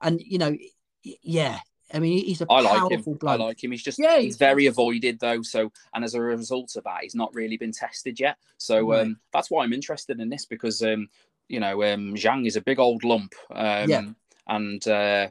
[0.00, 0.56] and you know,
[1.02, 1.60] yeah.
[1.92, 3.02] I mean, he's a I like him.
[3.02, 3.24] Bloke.
[3.24, 3.72] I like him.
[3.72, 5.42] He's just yeah, he's, he's, very avoided though.
[5.42, 8.36] So, and as a result of that, he's not really been tested yet.
[8.58, 9.02] So right.
[9.02, 11.08] um, that's why I'm interested in this because um,
[11.48, 13.34] you know um, Zhang is a big old lump.
[13.50, 14.04] Um, yeah.
[14.46, 15.28] And uh,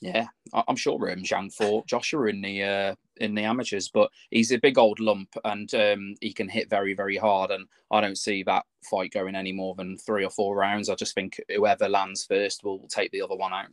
[0.00, 4.52] Yeah, I'm sure um, Zhang fought Joshua in the uh, in the amateurs, but he's
[4.52, 7.50] a big old lump and um, he can hit very very hard.
[7.50, 10.90] And I don't see that fight going any more than three or four rounds.
[10.90, 13.68] I just think whoever lands first will, will take the other one out.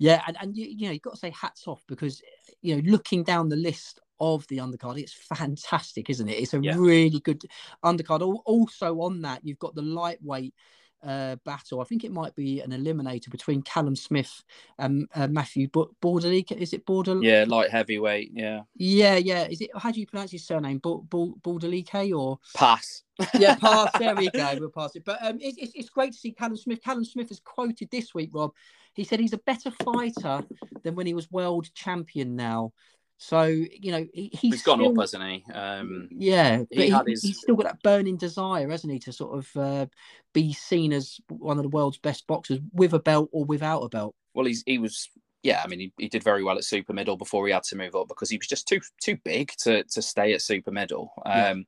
[0.00, 2.22] Yeah, and, and you, you know, you've got to say hats off because,
[2.62, 6.38] you know, looking down the list of the undercard, it's fantastic, isn't it?
[6.38, 6.76] It's a Yeah.
[6.76, 7.42] really good
[7.84, 8.20] undercard.
[8.44, 10.54] Also on that, you've got the lightweight
[11.02, 11.80] uh, battle.
[11.80, 14.42] I think it might be an eliminator between Callum Smith
[14.78, 16.50] and uh, Matthew Borderly.
[16.52, 17.20] Is it Border?
[17.22, 18.30] Yeah, light heavyweight.
[18.34, 19.46] Yeah, yeah, yeah.
[19.48, 19.70] Is it?
[19.76, 20.78] How do you pronounce his surname?
[20.78, 21.84] Bo- Bo- Borderly
[22.16, 22.38] or?
[22.54, 23.02] pass.
[23.38, 23.90] yeah, pass.
[23.98, 24.56] There we go.
[24.58, 25.04] We'll pass it.
[25.04, 26.82] But um, it, it's it's great to see Callum Smith.
[26.82, 28.52] Callum Smith has quoted this week, Rob.
[28.94, 30.44] He said he's a better fighter
[30.82, 32.36] than when he was world champion.
[32.36, 32.72] Now,
[33.20, 35.44] so you know he, he's, He's gone still, up, hasn't he?
[35.52, 39.12] Um, Yeah, but he he, his- he's still got that burning desire, hasn't he, to
[39.12, 39.86] sort of uh,
[40.32, 43.88] be seen as one of the world's best boxers with a belt or without a
[43.88, 44.14] belt.
[44.34, 45.10] well, he's he was.
[45.44, 47.76] Yeah, I mean, he, he did very well at super middle before he had to
[47.76, 51.12] move up because he was just too too big to to stay at super middle.
[51.26, 51.50] Yeah.
[51.50, 51.66] Um,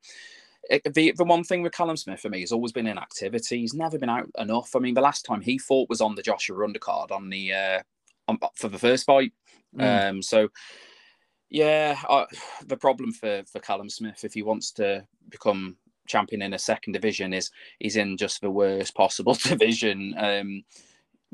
[0.69, 3.59] it- the the one thing with Callum Smith for me has always been inactivity.
[3.61, 4.75] He's never been out enough.
[4.77, 7.81] I mean, the last time he fought was on the Joshua undercard on the uh,
[8.29, 9.33] on, for the first fight.
[9.77, 10.11] Mm.
[10.11, 10.49] Um, so
[11.51, 12.27] yeah, I,
[12.65, 16.93] the problem for for Callum Smith if he wants to become champion in a second
[16.93, 20.15] division is he's in just the worst possible division.
[20.17, 20.65] Um,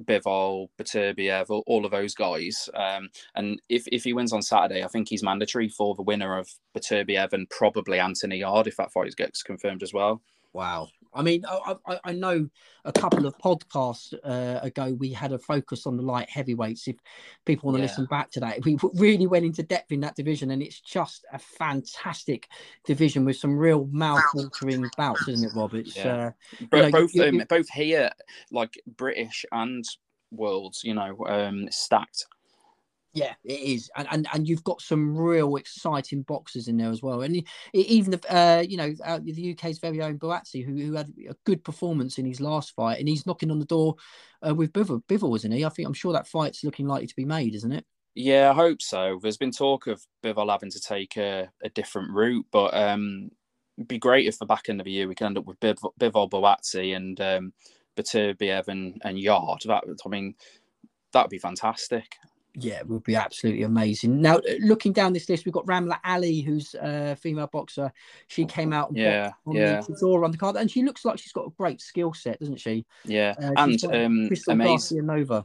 [0.02, 2.68] Bivol, Beterbiev, all, of those guys.
[2.74, 6.37] Um, and if, if he wins on Saturday, I think he's mandatory for the winner
[6.37, 10.20] of Beterbiev and probably Anthony Yarde if that fight gets confirmed as well.
[10.57, 10.88] Wow.
[11.12, 12.49] I mean, I, I, I know
[12.87, 16.88] a couple of podcasts uh, ago we had a focus on the light heavyweights.
[16.88, 16.97] If
[17.45, 17.88] people want to Yeah.
[17.88, 21.27] listen back to that, we really went into depth in that division, and it's just
[21.33, 22.49] a fantastic
[22.87, 25.75] division with some real mouth-watering bouts, isn't it, Rob?
[25.75, 26.16] It's Yeah.
[26.16, 26.31] uh,
[26.71, 28.11] But know, both you- um, you- both here,
[28.51, 29.85] like British and
[30.31, 32.25] worlds, you know, um, stacked.
[33.16, 37.02] Yeah, it is, and and, and you've got some real exciting boxers in there as
[37.02, 40.92] well, and even the uh, you know uh, the UK's very own Buatsi, who who
[40.92, 43.94] had a good performance in his last fight, and he's knocking on the door
[44.46, 45.64] uh, with Bivol, Bivol, isn't he?
[45.64, 47.87] I think I'm sure that fight's looking likely to be made, isn't it?
[48.14, 49.18] Yeah, I hope so.
[49.22, 53.31] There's been talk of Bivol having to take a, a different route, but um,
[53.79, 55.59] it'd be great if the back end of the year we can end up with
[55.61, 57.55] Biv- Bivol Buatsi and um,
[57.96, 59.62] Beterbiev and, and Yarde.
[59.64, 60.35] That I mean,
[61.14, 62.05] that'd be fantastic.
[62.59, 64.21] Yeah, it would be absolutely amazing.
[64.23, 67.92] Now, uh, looking down this list, we've got Ramla Ali, who's a female boxer.
[68.29, 69.81] She came out and Yeah, on yeah.
[69.83, 72.40] the Chisora on the card, and she looks like she's got a great skill set,
[72.40, 72.87] doesn't she?
[73.05, 75.05] Yeah, Uh, and um, amazing.
[75.05, 75.45] Nova.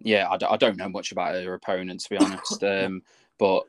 [0.00, 3.02] Yeah, I, d- I don't know much about her opponent to be honest, um,
[3.38, 3.62] but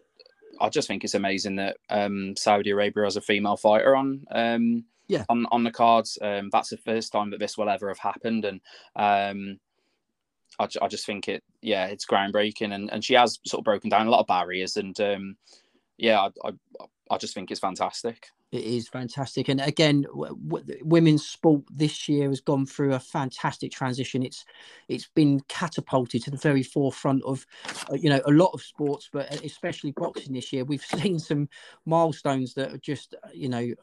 [0.60, 4.26] I just think it's amazing that um, Saudi Arabia has a female fighter on.
[4.32, 5.26] Um, Yeah.
[5.30, 6.18] on on the cards.
[6.22, 8.60] Um, that's the first time that this will ever have happened, and
[8.96, 9.60] um,
[10.60, 13.90] I, I just think it, yeah, it's groundbreaking, and, and she has sort of broken
[13.90, 15.38] down a lot of barriers, and um,
[15.98, 16.52] yeah, I, I
[17.12, 18.30] I just think it's fantastic.
[18.52, 23.00] It is fantastic, and again, w- w- women's sport this year has gone through a
[23.00, 24.24] fantastic transition.
[24.24, 24.46] It's
[24.88, 27.46] it's been catapulted to the very forefront of,
[27.92, 30.64] uh, you know, a lot of sports, but especially boxing this year.
[30.64, 31.50] We've seen some
[31.86, 33.74] milestones that are just, uh, you know,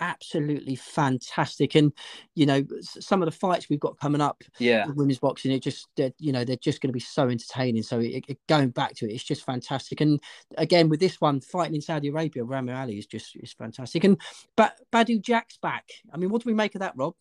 [0.00, 1.74] absolutely fantastic.
[1.74, 1.92] And
[2.34, 5.88] you know, some of the fights we've got coming up Yeah, women's boxing, it just,
[5.96, 7.82] they're, you know, they're just going to be so entertaining.
[7.82, 10.00] So it, it- going back to it, it's just fantastic.
[10.00, 10.20] And
[10.56, 14.04] again, with this one fighting in Saudi Arabia, Rami Ali is just is fantastic.
[14.04, 14.20] And
[14.56, 15.90] but Badou Jack's back.
[16.12, 17.14] I mean, what do we make of that, Rob?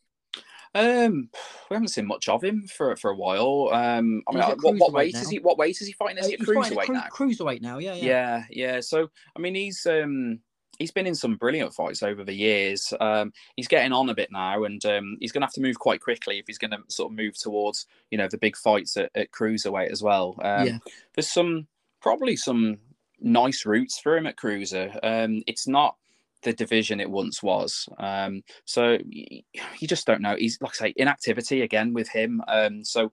[0.74, 1.30] um,
[1.70, 3.70] we haven't seen much of him for for a while.
[3.74, 5.20] Um, I mean, uh, what, what weight now.
[5.22, 5.40] is he?
[5.40, 6.18] What weight is he fighting?
[6.18, 7.08] Is he Uh, at cruiserweight cru- now?
[7.12, 8.06] Cruiserweight now, yeah, yeah.
[8.06, 8.80] Yeah, yeah.
[8.80, 10.40] So I mean, he's um
[10.82, 12.94] he's been in some brilliant fights over the years.
[13.00, 15.80] Um, he's getting on a bit now, and um, he's going to have to move
[15.80, 18.98] quite quickly if he's going to sort of move towards you know the big fights
[18.98, 20.36] at, at cruiserweight as well.
[20.42, 20.78] Um, Yeah.
[21.14, 21.68] There's some
[22.02, 22.78] probably some
[23.20, 24.92] nice routes for him at cruiser.
[25.04, 25.96] Um, it's not
[26.42, 27.88] the division it once was.
[28.00, 30.36] Um, so you just don't know.
[30.36, 32.42] He's like I say, inactivity again with him.
[32.48, 33.12] Um, so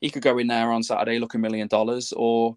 [0.00, 2.56] he could go in there on Saturday, look a million dollars, or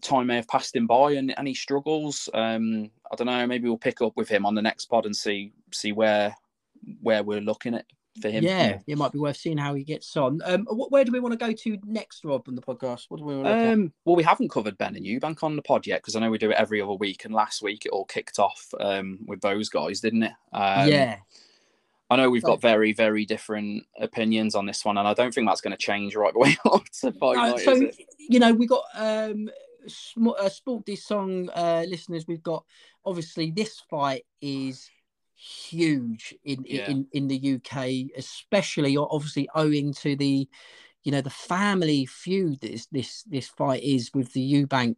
[0.00, 2.28] time may have passed him by and, and he struggles.
[2.34, 3.46] Um, I don't know.
[3.46, 6.34] Maybe we'll pick up with him on the next pod and see see where
[7.02, 7.84] where we're looking at
[8.20, 8.42] for him.
[8.42, 10.40] Yeah, it might be worth seeing how he gets on.
[10.44, 13.06] Um, wh- where do we want to go to next, Rob, on the podcast?
[13.08, 13.72] What do we want to?
[13.72, 16.30] Um, well, we haven't covered Benn and Eubank on the pod yet because I know
[16.30, 17.24] we do it every other week.
[17.24, 20.32] And last week it all kicked off um, with those guys, didn't it?
[20.52, 21.16] Um, yeah,
[22.10, 25.32] I know we've So- got very, very different opinions on this one, and I don't
[25.32, 26.56] think that's going to change right away.
[27.04, 29.48] No, so you know we got um
[30.38, 32.64] uh, sport this song uh listeners we've got
[33.04, 34.90] obviously this fight is
[35.34, 36.90] huge in Yeah.
[36.90, 40.48] in in the UK especially obviously owing to the
[41.02, 44.96] you know the family feud this this this fight is with the Eubank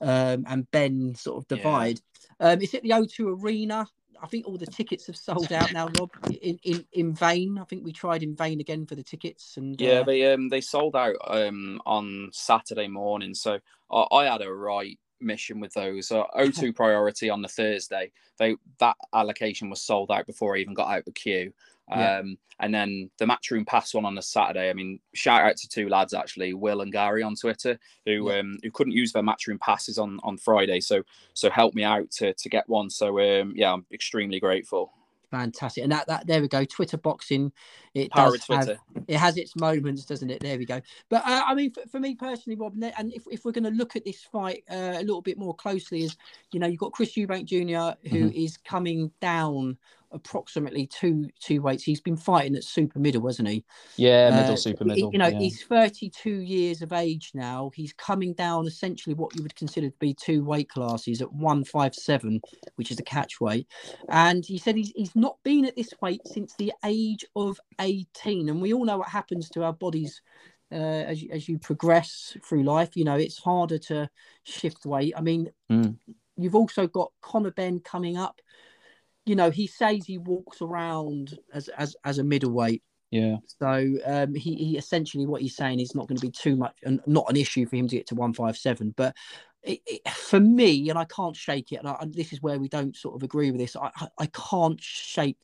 [0.00, 2.00] um, and Benn sort of divide.
[2.40, 2.50] Yeah.
[2.50, 3.86] Um, it's at the O2 Arena.
[4.22, 6.10] I think all the tickets have sold out now, Rob.
[6.42, 7.58] In, in in vain.
[7.58, 10.04] I think we tried in vain again for the tickets, and yeah, uh...
[10.04, 13.34] they um they sold out um on Saturday morning.
[13.34, 13.58] So
[13.90, 16.10] I, I had a right mission with those.
[16.10, 18.12] Uh, O2 priority on the Thursday.
[18.38, 21.52] They that allocation was sold out before I even got out of the queue.
[21.90, 22.18] Yeah.
[22.18, 24.68] Um, and then the matchroom pass one on a Saturday.
[24.68, 28.38] I mean, shout out to two lads actually, Will and Gary on Twitter, who yeah.
[28.38, 31.02] um, who couldn't use their matchroom passes on on Friday, so
[31.34, 32.90] so help me out to to get one.
[32.90, 34.92] So um, yeah, I'm extremely grateful.
[35.30, 36.64] Fantastic, and that that there we go.
[36.64, 37.52] Twitter boxing,
[37.98, 38.46] it Power does.
[38.46, 40.40] Have, it has its moments, doesn't it?
[40.40, 40.80] There we go.
[41.08, 43.70] But uh, I mean, for, for, me personally, Rob, and if, if we're going to
[43.70, 46.16] look at this fight uh, a little bit more closely, is
[46.52, 47.98] you know you've got Chris Eubank Jr.
[48.08, 48.36] who mm-hmm.
[48.36, 49.76] is coming down
[50.12, 51.82] approximately two two weights.
[51.82, 53.64] He's been fighting at super middle, hasn't he?
[53.96, 55.10] Yeah, middle, uh, super middle.
[55.12, 55.38] You know, yeah.
[55.38, 57.70] he's 32 years of age now.
[57.74, 62.40] He's coming down essentially what you would consider to be two weight classes at 157,
[62.76, 63.66] which is a catch weight.
[64.08, 68.48] And he said he's, he's not been at this weight since the age of 18.
[68.48, 70.22] And we all know what happens to our bodies
[70.70, 72.96] uh, as you, as you progress through life.
[72.96, 74.08] You know, it's harder to
[74.44, 75.14] shift weight.
[75.16, 75.96] I mean, mm.
[76.36, 78.40] you've also got Conor Benn coming up
[79.28, 82.82] you know, he says he walks around as as as a middleweight.
[83.10, 83.36] Yeah.
[83.60, 86.76] So um, he, he essentially what he's saying is not going to be too much
[86.82, 88.94] and not an issue for him to get to one five seven.
[88.96, 89.14] But
[89.62, 92.58] it, it, for me, and I can't shake it, and, I, and, this is where
[92.58, 93.76] we don't sort of agree with this.
[93.76, 95.36] I I can't shake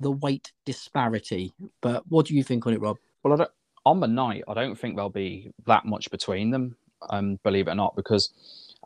[0.00, 1.52] the weight disparity.
[1.80, 2.98] But what do you think on it, Rob?
[3.22, 3.48] Well,
[3.86, 6.76] on the night, I don't think there'll be that much between them.
[7.10, 8.32] Um, believe it or not, because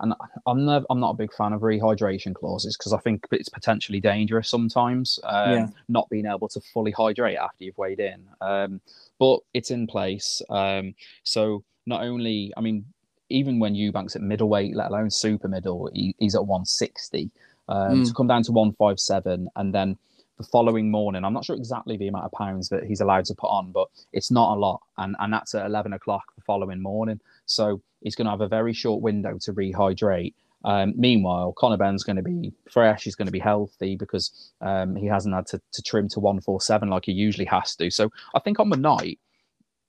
[0.01, 0.15] and
[0.47, 4.01] I'm never, I'm not a big fan of rehydration clauses because I think it's potentially
[4.01, 5.19] dangerous sometimes.
[5.25, 5.67] Um, yeah.
[5.89, 8.81] Not being able to fully hydrate after you've weighed in, um,
[9.19, 10.41] but it's in place.
[10.51, 10.95] Um,
[11.25, 12.85] so not only, I mean,
[13.29, 17.31] even when Eubank's at middleweight, let alone super middle, he, he's at 160.
[17.69, 18.07] Mm.
[18.07, 19.99] To come down to 157 and then
[20.39, 21.25] the following morning.
[21.25, 23.89] I'm not sure exactly the amount of pounds that he's allowed to put on, but
[24.13, 24.81] it's not a lot.
[24.97, 27.21] And, and that's at 11 o'clock the following morning.
[27.47, 30.35] So he's going to have a very short window to rehydrate.
[30.65, 33.05] Um, meanwhile, Conor Benn's going to be fresh.
[33.05, 36.89] He's going to be healthy because um, he hasn't had to, to trim to 147
[36.89, 37.91] like he usually has to.
[37.91, 39.19] So I think on the night,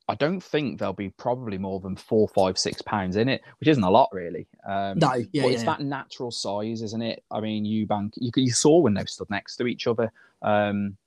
[0.09, 3.69] I don't think there'll be probably more than four, five, six pounds in it, which
[3.69, 4.47] isn't a lot really.
[4.67, 5.65] Um, no, yeah, but yeah, it's yeah.
[5.65, 7.23] that natural size, isn't it?
[7.29, 10.11] I mean, Eubank, you, you saw when they stood next to each other.
[10.41, 10.97] Um,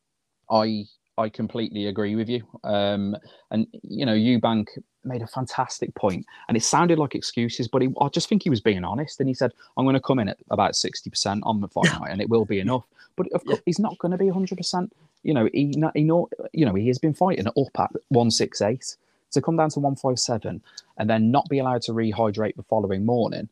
[0.48, 0.84] I
[1.18, 2.42] I completely agree with you.
[2.62, 3.16] Um,
[3.50, 4.68] and you know, Eubank
[5.04, 8.50] made a fantastic point, and it sounded like excuses, but he, I just think he
[8.50, 9.18] was being honest.
[9.18, 11.92] And he said, "I'm going to come in at about sixty percent on the fight
[12.00, 12.84] night, and it will be enough."
[13.16, 14.92] But of course, he's not going to be hundred percent.
[15.22, 18.60] You know, he, he know, you know, he has been fighting up at one six
[18.60, 18.96] eight
[19.32, 20.62] to come down to one five seven,
[20.98, 23.48] and then not be allowed to rehydrate the following morning.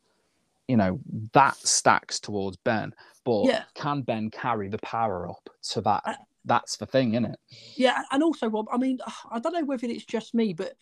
[0.67, 0.99] You know,
[1.33, 2.93] that stacks towards Benn.
[3.23, 3.63] But yeah.
[3.75, 6.01] can Benn carry the power up to that?
[6.05, 6.13] Uh,
[6.45, 7.39] that's the thing, isn't it?
[7.75, 10.73] Yeah, and also Rob, I mean, I don't know whether it's just me, but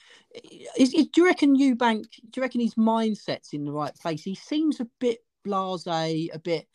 [0.78, 2.04] is, is, do you reckon Eubank?
[2.12, 4.24] Do you reckon his mindset's in the right place?
[4.24, 6.68] He seems a bit blasé, a bit,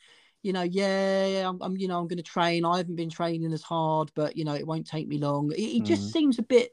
[0.44, 2.64] you know, yeah, I'm, I'm you know, I'm going to train.
[2.64, 5.50] I haven't been training as hard, but you know, it won't take me long.
[5.56, 6.12] He, he just mm.
[6.12, 6.72] seems a bit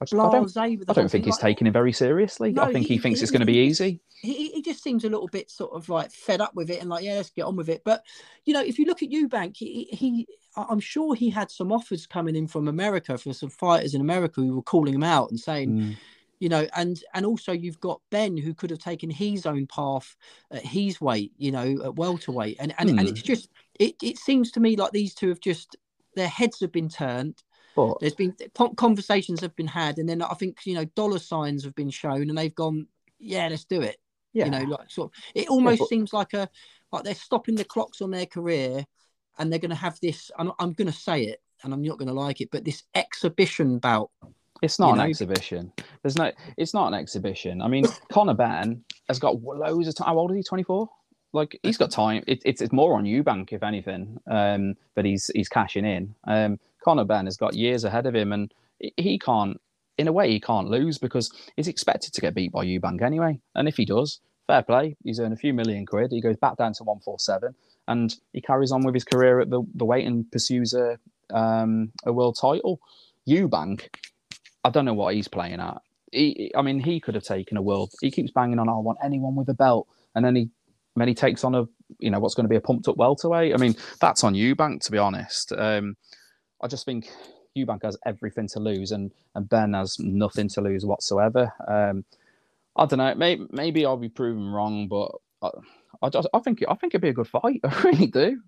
[0.00, 2.52] I, just, I don't, I don't think he's like, taking it very seriously.
[2.52, 4.00] No, I think he, he thinks he, it's going to be easy.
[4.20, 6.90] He, he just seems a little bit sort of like fed up with it and
[6.90, 7.82] like, yeah, let's get on with it.
[7.84, 8.02] But
[8.44, 12.06] you know, if you look at Eubank, he, he I'm sure he had some offers
[12.06, 15.40] coming in from America for some fighters in America who were calling him out and
[15.40, 15.96] saying, mm.
[16.38, 20.16] You know, and and also you've got Benn who could have taken his own path
[20.50, 22.98] at his weight, you know, at welterweight, and and, mm.
[22.98, 23.26] and it's hmm.
[23.26, 25.76] just it it seems to me like these two have just
[26.14, 27.42] their heads have been turned
[27.76, 28.34] but there's been
[28.76, 32.30] conversations have been had, and then I think you know dollar signs have been shown,
[32.30, 32.86] and they've gone,
[33.18, 33.98] yeah, let's do it.
[34.32, 34.46] Yeah.
[34.46, 35.88] You know, like sort of, it almost yeah, but...
[35.88, 36.48] seems like a
[36.90, 38.86] like they're stopping the clocks on their career,
[39.38, 40.30] and they're going to have this.
[40.38, 42.82] I'm, I'm going to say it, and I'm not going to like it, but this
[42.94, 44.10] exhibition bout.
[44.62, 45.04] It's not an know?
[45.04, 45.72] exhibition.
[46.02, 46.32] There's no.
[46.56, 47.60] It's not an exhibition.
[47.62, 50.06] I mean, Conor Benn has got loads of time.
[50.06, 50.42] How old is he?
[50.42, 50.88] Twenty four
[51.36, 52.24] like he's got time.
[52.26, 56.14] It, it's it's more on Eubank if anything, um, but he's he's cashing in.
[56.24, 58.52] Um, Conor Benn has got years ahead of him, and
[58.96, 59.60] he can't.
[59.98, 63.40] In a way, he can't lose because he's expected to get beat by Eubank anyway.
[63.54, 64.94] And if he does, fair play.
[65.04, 66.10] He's earned a few million quid.
[66.10, 67.54] He goes back down to one four seven,
[67.86, 70.98] and he carries on with his career at the, the weight and pursues a
[71.32, 72.80] um, a world title.
[73.28, 73.88] Eubank,
[74.66, 75.80] I don't know what he's playing at.
[76.10, 77.92] He, I mean, he could have taken a world.
[78.00, 78.68] He keeps banging on.
[78.68, 80.50] I want anyone with a belt, and then he
[80.96, 81.64] then he takes on a
[81.98, 83.54] you know what's going to be a pumped up welterweight.
[83.54, 85.52] I mean, that's on Eubank to be honest.
[85.52, 85.96] Um,
[86.60, 87.08] I just think
[87.56, 91.52] Eubank has everything to lose, and and Benn has nothing to lose whatsoever.
[91.68, 92.04] Um,
[92.76, 93.14] I don't know.
[93.14, 95.12] Maybe maybe I'll be proven wrong, but
[95.42, 95.50] I,
[96.02, 97.60] I, just, I think I think it'd be a good fight.
[97.64, 98.40] I really do.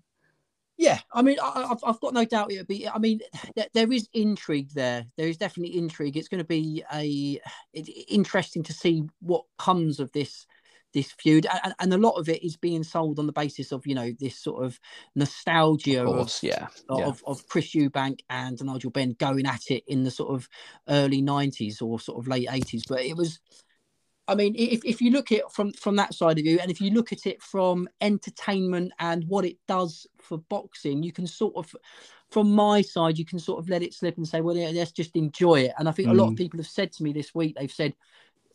[0.79, 2.87] Yeah, I mean, I, have I've got no doubt it'll be.
[2.87, 3.19] I mean,
[3.53, 5.05] there, there is intrigue there.
[5.17, 6.15] There is definitely intrigue.
[6.15, 7.37] It's going to be a
[8.07, 10.47] interesting to see what comes of this
[10.93, 13.85] this feud, and, and, a lot of it is being sold on the basis of
[13.85, 14.79] you know this sort of
[15.15, 17.11] nostalgia of, course, of yeah, of, yeah.
[17.25, 20.47] of Chris Eubank and Nigel Benn going at it in the sort of
[20.87, 22.83] early '90s or sort of late '80s.
[22.87, 23.41] But it was,
[24.29, 26.69] I mean, if, if you look at it from from that side of you, and
[26.69, 31.25] if you look at it from entertainment and what it does for boxing, you can
[31.25, 31.75] sort of
[32.29, 34.91] from my side, you can sort of let it slip and say, well, yeah, let's
[34.91, 35.73] just enjoy it.
[35.79, 36.11] And I think mm.
[36.11, 36.37] a lot of mm.
[36.37, 37.95] people have said to me this week, they've said,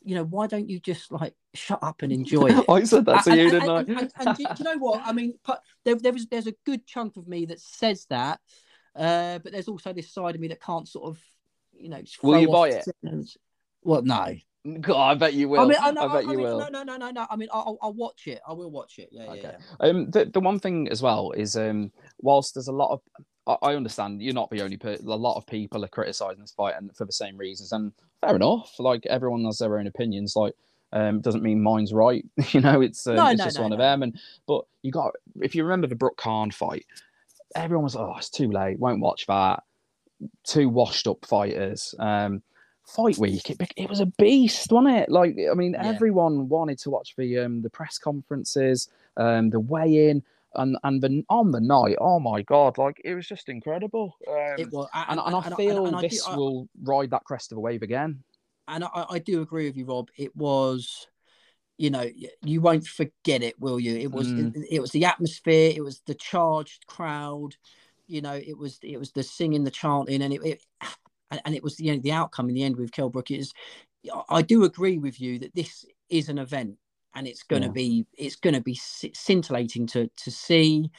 [0.05, 2.65] you know, why don't you just like shut up and enjoy it?
[2.69, 4.01] I said that to and, you, and, didn't and, I?
[4.01, 5.03] And, and, do, you know what?
[5.05, 5.35] I mean,
[5.85, 8.39] there, there was there's a good chunk of me that says that,
[8.95, 11.21] uh, but there's also this side of me that can't sort of,
[11.73, 12.87] you know, will you buy it?
[13.83, 14.37] Well, no.
[14.81, 15.61] God, I bet you will.
[15.61, 16.59] I, mean, I, know, I bet I you mean, will.
[16.59, 17.27] No, no, no, no, no.
[17.31, 18.41] I mean, I'll, I'll watch it.
[18.49, 19.09] I will watch it.
[19.13, 19.41] Yeah, okay.
[19.43, 19.57] yeah.
[19.81, 19.87] yeah.
[19.87, 23.01] Um, the the one thing as well is um, whilst there's a lot of
[23.63, 25.07] I understand you're not the only person.
[25.07, 27.93] A lot of people are criticizing this fight and for the same reasons, and
[28.23, 28.75] fair enough.
[28.79, 30.35] Like everyone has their own opinions.
[30.35, 30.55] Like
[30.93, 32.25] um, doesn't mean mine's right.
[32.53, 34.03] you know, it's um, no, it's no, just no, one of them.
[34.03, 35.13] And but you got
[35.43, 36.87] if you remember the Brook Khan fight,
[37.55, 39.63] everyone was oh it's too late, won't watch that.
[40.45, 41.95] Two washed up fighters.
[41.99, 42.43] Um,
[42.87, 45.11] fight week, it, it was a beast, wasn't it?
[45.11, 45.87] Like I mean, yeah.
[45.87, 50.23] everyone wanted to watch the um, the press conferences, um, the weigh in
[50.55, 54.17] and and the on the night, oh my god, like it was just incredible.
[54.29, 57.53] Um, it was, and, and, and, I feel and, this I, will ride that crest
[57.53, 58.23] of a wave again.
[58.69, 60.09] And I, I do agree with you, Rob.
[60.17, 61.07] It was,
[61.77, 62.09] you know,
[62.43, 63.97] you won't forget it, will you?
[63.97, 64.57] It was, mm.
[64.57, 67.57] it, it was the atmosphere, it was the charged crowd,
[68.07, 70.63] you know, it was, it was the singing, the chanting, and it, it
[71.31, 73.53] and it was you know the outcome in the end with Kell Brook is.
[74.29, 76.77] I do agree with you that this is an event
[77.15, 77.73] and it's going to yeah.
[77.73, 80.91] be it's going to be scintillating to to see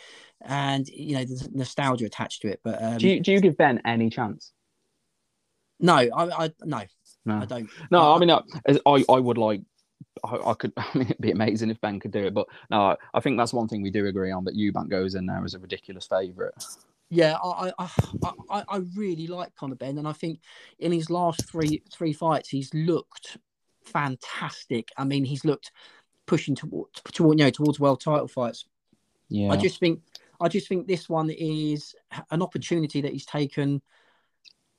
[0.41, 3.57] and you know there's nostalgia attached to it but um, do you do you give
[3.57, 4.53] Benn any chance
[5.79, 6.81] no i i no
[7.25, 8.41] no i don't no i, I mean I,
[8.85, 9.61] I i would like
[10.23, 12.95] I, I, could I mean it'd be amazing if Benn could do it, but no,
[13.13, 15.53] I think that's one thing we do agree on that Eubank goes in there as
[15.53, 16.53] a ridiculous favourite.
[17.09, 17.89] Yeah, I, I
[18.49, 20.39] I I really like Conor Benn, and I think
[20.79, 23.37] in his last three three fights he's looked
[23.85, 24.89] fantastic.
[24.97, 25.71] I mean, he's looked
[26.25, 28.65] pushing towards toward you know towards world title fights.
[29.29, 30.01] Yeah, I just think
[30.41, 31.95] I just think this one is
[32.31, 33.81] an opportunity that he's taken.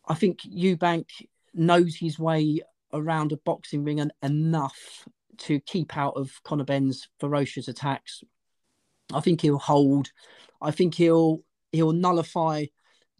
[0.08, 1.06] I think Eubank
[1.54, 2.60] knows his way
[2.92, 5.06] around a boxing ring and enough
[5.38, 8.22] to keep out of Conor Benn's ferocious attacks.
[9.12, 10.10] I think he'll hold.
[10.60, 11.42] I think he'll
[11.72, 12.66] he'll nullify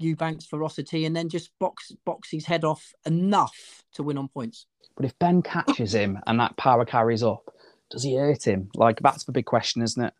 [0.00, 4.66] Eubank's ferocity and then just box box his head off enough to win on points.
[4.96, 7.54] But if Benn catches him and that power carries up,
[7.90, 8.68] does he hurt him?
[8.74, 10.14] Like that's the big question, isn't it?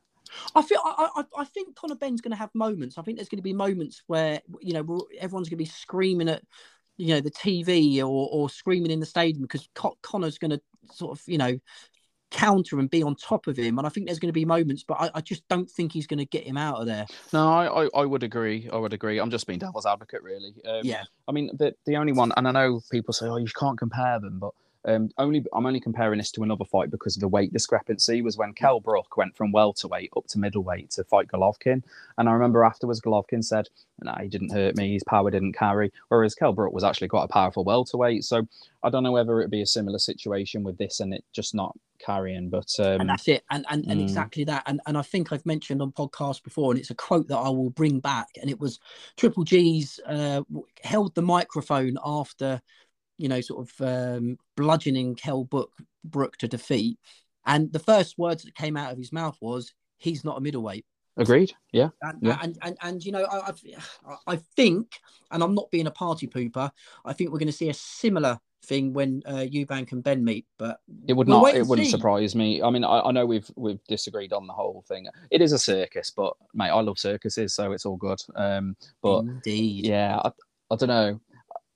[0.54, 2.98] I feel I, I, I think Conor Benn's going to have moments.
[2.98, 6.28] I think there's going to be moments where you know everyone's going to be screaming
[6.28, 6.42] at
[6.96, 9.68] you know the TV or or screaming in the stadium because
[10.02, 10.60] Conor's going to
[10.92, 11.58] sort of you know
[12.30, 13.78] counter and be on top of him.
[13.78, 16.06] And I think there's going to be moments, but I, I just don't think he's
[16.06, 17.06] going to get him out of there.
[17.32, 18.68] No, I, I, I, would agree.
[18.72, 19.18] I would agree.
[19.18, 20.54] I'm just being devil's advocate, really.
[20.66, 21.04] Um, yeah.
[21.28, 24.18] I mean, the the only one, and I know people say, oh, you can't compare
[24.20, 24.52] them, but
[24.86, 28.22] um, only I'm only comparing this to another fight because of the weight discrepancy.
[28.22, 31.82] Was when Kell Brook went from welterweight up to middleweight to fight Golovkin,
[32.18, 33.68] and I remember afterwards Golovkin said,
[34.00, 34.92] "No, he didn't hurt me.
[34.92, 38.22] His power didn't carry." Whereas Kell Brook was actually quite a powerful welterweight.
[38.22, 38.46] So
[38.84, 41.76] I don't know whether it'd be a similar situation with this and it just not
[41.98, 42.50] carrying.
[42.50, 44.02] But um, and that's it, and and, and mm.
[44.02, 44.62] exactly that.
[44.66, 47.48] And and I think I've mentioned on podcast before, and it's a quote that I
[47.48, 48.78] will bring back, and it was
[49.16, 50.42] Triple G's uh,
[50.82, 52.60] held the microphone after
[53.18, 55.72] you know, sort of um, bludgeoning Kell Brook,
[56.04, 56.98] Brook to defeat.
[57.46, 60.84] And the first words that came out of his mouth was, "He's not a middleweight."
[61.18, 61.52] Agreed.
[61.72, 61.88] Yeah.
[62.02, 62.38] And, yeah.
[62.42, 63.52] and, and, and, you know, I,
[64.26, 66.70] I think, and I'm not being a party pooper,
[67.06, 70.46] I think we're going to see a similar thing when uh, Eubank and Benn meet.
[70.58, 71.54] But it would we'll not.
[71.54, 71.90] It wouldn't see.
[71.90, 72.62] surprise me.
[72.62, 75.06] I mean, I, I, know we've we've disagreed on the whole thing.
[75.30, 78.20] It is a circus, but mate, I love circuses, so it's all good.
[78.34, 80.30] Um, but indeed, yeah, I,
[80.70, 81.20] I don't know.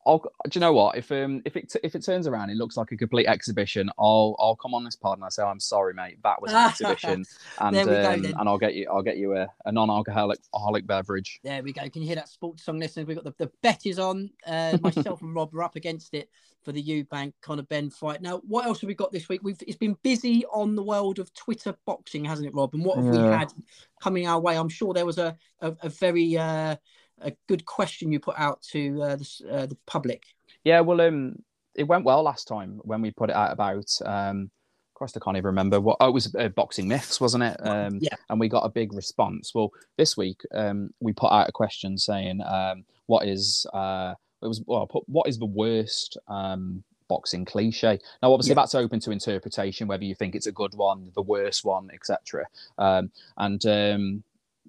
[0.07, 0.96] I'll, do you know what?
[0.96, 3.90] If um if it if it turns around, it looks like a complete exhibition.
[3.98, 6.18] I'll I'll come on this pod and I say I'm sorry, mate.
[6.22, 7.24] That was an exhibition,
[7.59, 11.40] and um, and I'll get you I'll get you a, a non-alcoholic alcoholic beverage.
[11.42, 11.88] There we go.
[11.88, 13.07] Can you hear that sports song, listeners?
[13.07, 14.30] We've got the, the bet is on.
[14.46, 16.30] Uh, myself and Rob are up against it
[16.62, 18.20] for the Eubank Conor Benn fight.
[18.20, 19.40] Now, what else have we got this week?
[19.42, 22.74] We've it's been busy on the world of Twitter boxing, hasn't it, Rob?
[22.74, 23.22] And what have yeah.
[23.22, 23.53] we had
[24.01, 24.57] coming our way?
[24.57, 26.76] I'm sure there was a a, a very uh,
[27.20, 30.22] a good question you put out to uh, the, uh, the public.
[30.64, 31.36] Yeah, well, um,
[31.74, 33.86] it went well last time when we put it out about.
[34.04, 34.50] Um,
[34.94, 35.96] Christ, I can't even remember what.
[36.00, 37.56] Oh, it was uh, boxing myths, wasn't it?
[37.60, 38.16] Um, Yeah.
[38.28, 39.54] And we got a big response.
[39.54, 44.46] Well, this week um, we put out a question saying, um, "What is uh, it
[44.46, 48.56] was well, put, what is the worst um, boxing cliche?" Now, obviously, Yeah.
[48.56, 52.44] that's open to interpretation, whether you think it's a good one, the worst one, etc.
[52.76, 54.22] Um, and um,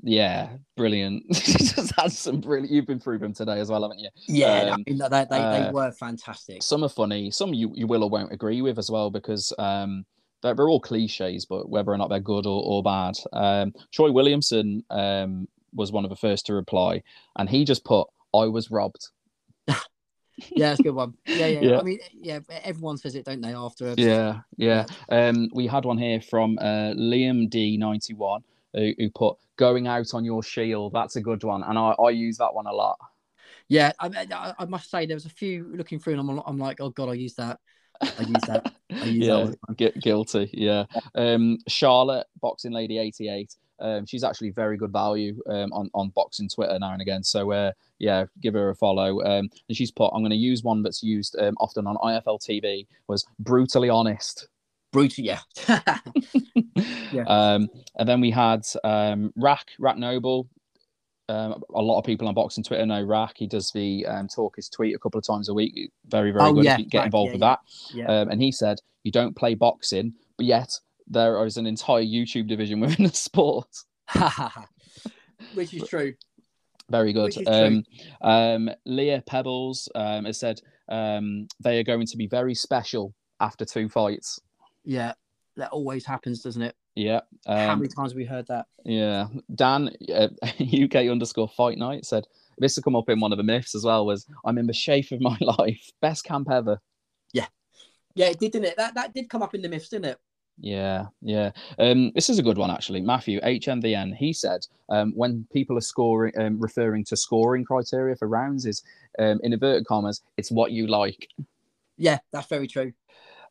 [0.04, 1.24] yeah, brilliant.
[1.98, 2.72] Had some brilliant.
[2.72, 4.10] You've been through them today as well, haven't you?
[4.28, 6.64] Yeah, Um, I mean, they, they, they uh, were fantastic.
[6.64, 10.06] some are funny some you, you will or won't agree with as well because um
[10.42, 14.12] they're, they're all cliches but whether or not they're good or, or bad um troy
[14.12, 17.02] williamson um was one of the first to reply
[17.38, 19.10] and he just put i was robbed
[20.56, 21.14] Yeah, that's a good one.
[21.28, 21.80] Yeah, yeah, Yeah.
[21.80, 23.54] I mean, yeah, everyone says it, don't they?
[23.54, 28.42] After a, yeah yeah um we had one here from uh liam d91
[28.74, 32.10] who, who put going out on your shield that's a good one and i i
[32.10, 32.98] use that one a lot
[33.72, 33.94] yeah.
[34.02, 36.90] I, I, must say, there was a few looking through, and I'm, I'm like, oh
[36.90, 37.58] god, I use that.
[38.02, 38.74] I use that.
[38.92, 39.56] I use yeah, time.
[39.78, 40.50] gu- guilty.
[40.52, 40.84] Yeah.
[41.16, 43.56] Um, Charlotte, Boxing Lady 88.
[43.80, 47.24] Um, she's actually very good value um, on, on boxing Twitter now and again.
[47.24, 49.22] So, uh, yeah, give her a follow.
[49.22, 52.42] Um, and she's put, I'm going to use one that's used um, often on IFL
[52.42, 54.50] TV, was brutally honest.
[54.92, 55.40] Brutal, yeah.
[57.12, 57.24] Yeah.
[57.28, 57.68] Um,
[57.98, 60.48] and then we had um, Rack, Rack Noble.
[61.28, 63.34] Um, a lot of people on boxing Twitter know Rack.
[63.36, 65.92] He does the um, talk his tweet a couple of times a week.
[66.08, 66.64] Very, very Oh, good.
[66.64, 67.60] yeah, get Rack, involved yeah, with that.
[67.94, 68.06] yeah.
[68.08, 70.72] Um, and he said, "You don't play boxing, but yet
[71.08, 73.68] there is an entire YouTube division within the sport."
[75.54, 76.14] Which is true.
[76.90, 77.34] Very good.
[77.48, 77.84] Um,
[78.22, 83.66] um, Leah Pebbles um, has said um, they are going to be very special after
[83.66, 84.40] two fights.
[84.84, 85.14] Yeah,
[85.58, 86.76] that always happens, doesn't it?
[86.96, 87.22] Yeah.
[87.48, 88.66] How Um, many times have we heard that?
[88.84, 89.28] yeah.
[89.56, 90.28] Dan uh,
[90.60, 92.28] UK underscore fight night said
[92.58, 94.06] this will come up in one of the myths as well.
[94.06, 96.80] Was I'm in the shape of my life, best camp ever.
[97.34, 97.48] Yeah,
[98.16, 98.78] Yeah, it did, didn't it?
[98.78, 100.20] That that did come up in the myths, didn't it?
[100.60, 101.52] Yeah, yeah.
[101.80, 103.02] Um, this is a good one actually.
[103.02, 104.16] Matthew HMVN.
[104.16, 108.84] He said um, when people are scoring, um, referring to scoring criteria for rounds, is
[109.18, 111.30] um, in inverted commas, it's what you like.
[111.98, 112.94] Yeah, that's very true.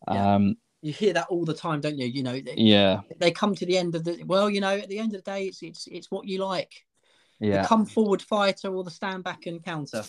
[0.09, 0.35] Yeah.
[0.35, 2.07] Um, You hear that all the time, don't you?
[2.07, 4.89] You know, they, yeah, they come to the end of the well, you know, at
[4.89, 6.87] the end of the day, it's it's it's what you like.
[7.39, 7.63] yeah.
[7.63, 10.03] The come forward fighter or the stand back and counter.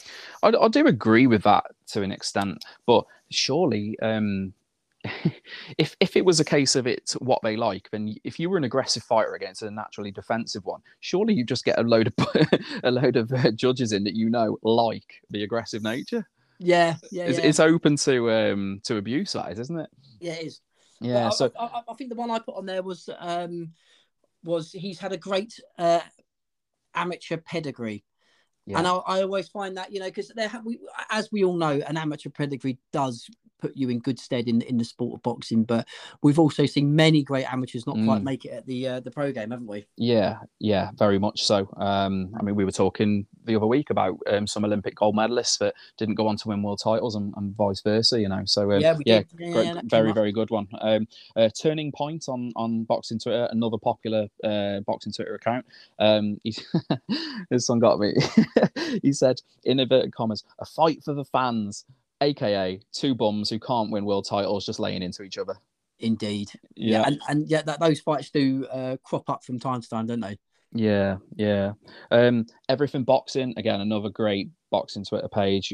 [0.44, 4.54] I, I do agree with that to an extent, but surely, um,
[5.78, 8.58] if if it was a case of it's what they like, then if you were
[8.58, 12.28] an aggressive fighter against a naturally defensive one, surely you just get a load of
[12.84, 16.28] a load of uh, judges in that you know like the aggressive nature.
[16.64, 17.46] Yeah, yeah, It's, yeah.
[17.46, 19.90] it's open to um to abuse, that is, isn't it?
[20.20, 20.62] yeah, it is.
[21.00, 21.28] Yeah.
[21.28, 23.72] I, So I, I, I think the one I put on there was um
[24.44, 26.02] was he's had a great uh
[26.94, 28.04] amateur pedigree.
[28.68, 28.78] Yeah.
[28.78, 31.58] And I, I always find that you know because there ha- we, as we all
[31.58, 33.28] know, an amateur pedigree does
[33.62, 35.64] put you in good stead in in the sport of boxing.
[35.64, 35.88] But
[36.22, 38.24] we've also seen many great amateurs not quite Mm.
[38.24, 39.86] make it at the uh, the pro game, haven't we?
[39.98, 41.70] yeah, yeah, very much so.
[41.78, 45.58] Um, I mean, we were talking the other week about um, some Olympic gold medalists
[45.60, 48.20] that didn't go on to win world titles and, and vice versa.
[48.20, 49.22] You know, so um, yeah, we yeah.
[49.36, 50.68] Great, yeah, very very good one.
[50.82, 55.66] Um, uh, Turning Point on on boxing Twitter, another popular uh, boxing Twitter account.
[56.00, 56.40] Um,
[57.50, 58.14] this one got me.
[59.04, 61.86] he said, in inverted commas, a fight for the fans,
[62.22, 65.56] aka two bums who can't win world titles just laying into each other.
[66.00, 66.52] Indeed.
[66.76, 70.08] Yeah, and and yeah, that those fights do uh, crop up from time to time,
[70.08, 70.38] don't they?
[70.74, 71.74] yeah, yeah.
[72.10, 75.74] Um, everything boxing again, another great boxing Twitter page.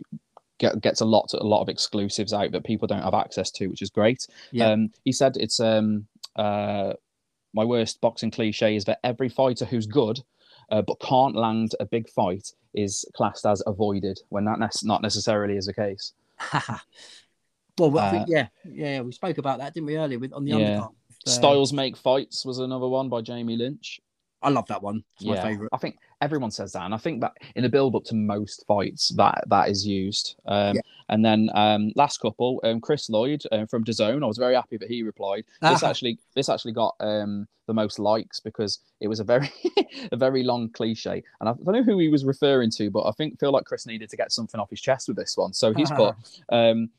[0.60, 3.68] Get, gets a lot a lot of exclusives out that people don't have access to,
[3.68, 4.26] which is great.
[4.52, 4.72] Yeah.
[4.72, 6.94] Um, he said it's um, uh,
[7.54, 10.20] my worst boxing cliche is that every fighter who's good
[10.72, 15.02] uh, but can't land a big fight is classed as avoided when that nec- not
[15.02, 16.14] necessarily is the case.
[17.78, 20.46] well, I Uh, think yeah, yeah, we spoke about that, didn't we, earlier with on
[20.46, 20.80] the Yeah.
[20.82, 20.94] undercard?
[21.26, 24.00] Styles make fights was another one by Jamie Lynch.
[24.42, 25.04] I love that one.
[25.18, 25.70] It's my favorite.
[25.74, 28.66] I think everyone says that, and I think that in a build up to most
[28.68, 30.36] fights, that that is used.
[30.46, 30.82] Um, Yeah.
[31.10, 34.22] And then um, last couple, um, Chris Lloyd um, from DAZN.
[34.22, 35.46] I was very happy that he replied.
[35.62, 35.90] This Ah.
[35.90, 39.50] actually this actually got um, the most likes because it was a very
[40.12, 43.12] a very long cliche, and I don't know who he was referring to, but I
[43.12, 45.74] think feel like Chris needed to get something off his chest with this one, so
[45.74, 46.16] he's put.
[46.50, 46.90] Um,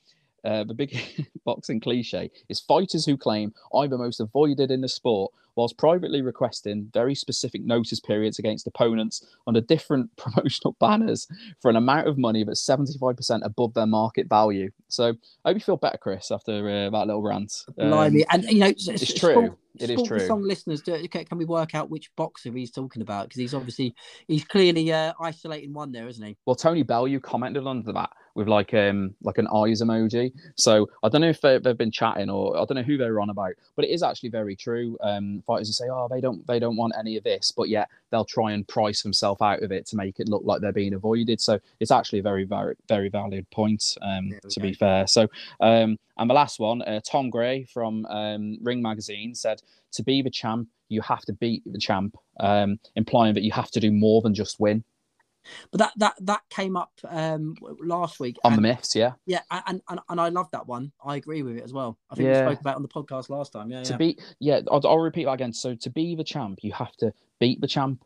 [0.45, 0.97] uh, the big
[1.45, 6.23] boxing cliche is fighters who claim I'm the most avoided in the sport, whilst privately
[6.23, 11.27] requesting very specific notice periods against opponents under different promotional banners
[11.61, 14.71] for an amount of money that's 75% above their market value.
[14.87, 15.09] So
[15.45, 17.53] I hope you feel better, Chris, after uh, that little rant.
[17.77, 18.25] Um, Blimey.
[18.31, 19.33] and you know, it's, it's it's true.
[19.33, 20.21] Sport, It is true.
[20.21, 23.29] Song listeners, do, can, can we work out which boxer he's talking about?
[23.29, 23.95] Because he's obviously
[24.27, 26.37] he's clearly uh, isolating one there, isn't he?
[26.47, 30.33] Well, Tony Bell, you commented under that with like um like an eyes emoji.
[30.57, 33.21] So I don't know if they, they've been chatting or I don't know who they're
[33.21, 34.97] on about, but it is actually very true.
[35.03, 37.89] Um, fighters will say, "Oh, they don't they don't want any of this," but yet
[38.11, 40.95] they'll try and price themselves out of it to make it look like they're being
[40.95, 41.41] avoided.
[41.41, 43.97] So it's actually a very very very valid point.
[44.03, 44.63] Um, to go.
[44.63, 45.09] be fair.
[45.09, 45.29] So
[45.61, 49.58] um, and the last one, uh, Tom Gray from um, Ring Magazine said,
[49.93, 53.71] "To be the champ, you have to beat the champ," um, implying that you have
[53.73, 54.85] to do more than just win
[55.71, 58.37] But that that that came up um, last week.
[58.45, 58.95] on the and- myths.
[58.95, 59.13] Yeah.
[59.27, 60.93] Yeah, and, and and I love that one.
[61.05, 61.99] I agree with it as well.
[62.11, 63.71] I think we spoke about it on the podcast last time.
[63.71, 63.97] Yeah, to yeah.
[63.97, 67.13] be yeah I'll, I'll repeat that again so to be the champ you have to
[67.41, 68.05] beat the champ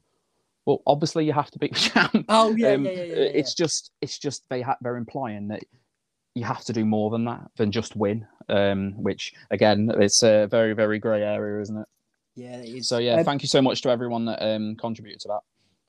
[0.67, 3.31] well obviously you have to beat the champ oh yeah, Um, yeah, yeah, yeah, yeah,
[3.41, 5.63] it's just it's just they ha- they're implying that
[6.35, 10.47] you have to do more than that than just win um which again it's a
[10.47, 11.87] very very gray area isn't it
[12.35, 12.57] yeah.
[12.59, 12.89] It is.
[12.89, 15.41] so yeah Um, thank you so much to everyone that um contributed to that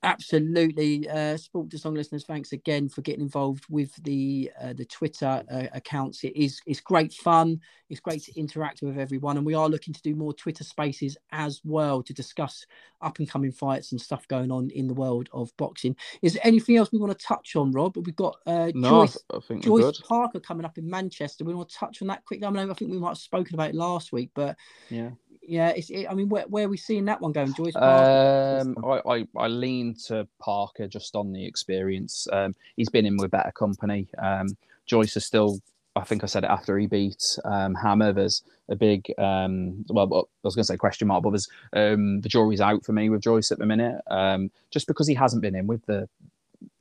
[0.04, 4.84] Absolutely, uh, Sport to Song listeners, thanks again for getting involved with the uh, the
[4.84, 6.26] Twitter uh, accounts.
[6.26, 7.62] It is it's great fun.
[7.90, 11.18] It's great to interact with everyone, and we are looking to do more Twitter Spaces
[11.32, 12.66] as well to discuss
[13.02, 15.96] up and coming fights and stuff going on in the world of boxing.
[16.22, 17.96] Is there anything else we want to touch on, Rob?
[17.96, 21.46] We've got uh, Joyce I think Joyce Parker coming up in Manchester.
[21.46, 22.46] We want to touch on that quickly.
[22.46, 24.58] I mean, I think we might have spoken about it last week, but
[24.90, 25.12] yeah
[25.46, 25.90] yeah, it's.
[25.90, 29.28] It, I mean, where, where are we seeing that one going, Joyce Um, I, I,
[29.38, 32.28] I lean to Parker just on the experience.
[32.32, 34.08] Um, he's been in with better company.
[34.22, 35.60] Um, Joyce is still,
[35.96, 38.14] I think I said it after he beat um, Hammer.
[38.14, 42.22] There's a big, um, well, I was going to say question mark, but there's um,
[42.22, 44.02] the jury's out for me with Joyce at the minute.
[44.08, 46.08] Um, just because he hasn't been in with the,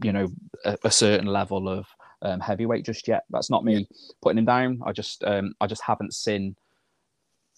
[0.02, 0.28] you know,
[0.64, 1.86] a, a certain level of
[2.22, 3.24] um, heavyweight just yet.
[3.30, 3.88] That's not me
[4.20, 4.80] putting him down.
[4.84, 6.56] I just, um, I just haven't seen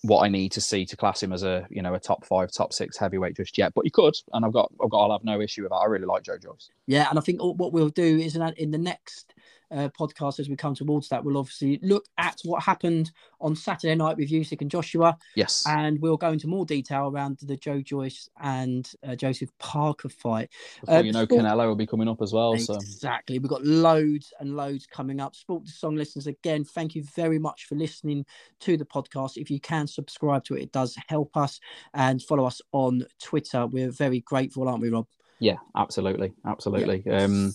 [0.05, 2.53] what I need to see to class him as a you know a top five,
[2.53, 3.73] top six heavyweight just yet.
[3.75, 5.77] But he could, and I've got I've got I'll have no issue with that.
[5.77, 6.71] I really like Joe Joyce.
[6.87, 9.34] Yeah, and I think what we'll do is in in the next
[9.75, 13.11] uh, podcast as we come towards that, we'll obviously look at what happened
[13.41, 15.65] on Saturday night with Usyk and Joshua, Yes.
[15.67, 20.49] and we'll go into more detail around the Joe Joyce and uh, Joseph Parker fight.
[20.89, 22.57] Uh, you know, before- Canelo will be coming up as well.
[22.57, 23.39] So Exactly.
[23.39, 25.35] We've got loads and loads coming up.
[25.35, 28.25] Sport to Song listeners, again, thank you very much for listening
[28.61, 29.37] to the podcast.
[29.37, 31.61] If you can subscribe to it, it does help us
[31.93, 33.67] and follow us on Twitter.
[33.67, 35.07] We're very grateful, aren't we, Rob?
[35.45, 37.07] Yeah, absolutely, absolutely.
[37.11, 37.53] Um,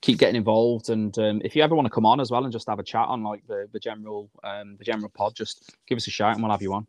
[0.00, 2.52] keep getting involved, and um, if you ever want to come on as well and
[2.52, 5.96] just have a chat on like the the general um, the general pod, just give
[5.96, 6.86] us a shout and we'll have you on.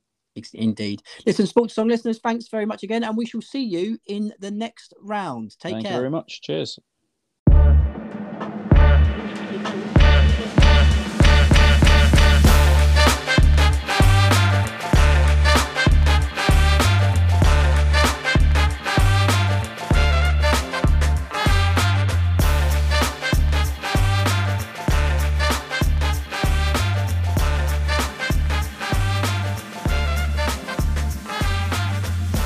[0.53, 1.01] Indeed.
[1.25, 4.51] Listen, Sports Song listeners, thanks very much again, and we shall see you in the
[4.51, 5.59] next round.
[5.59, 5.93] Take Thank care.
[5.93, 6.41] you very much.
[6.41, 6.79] Cheers.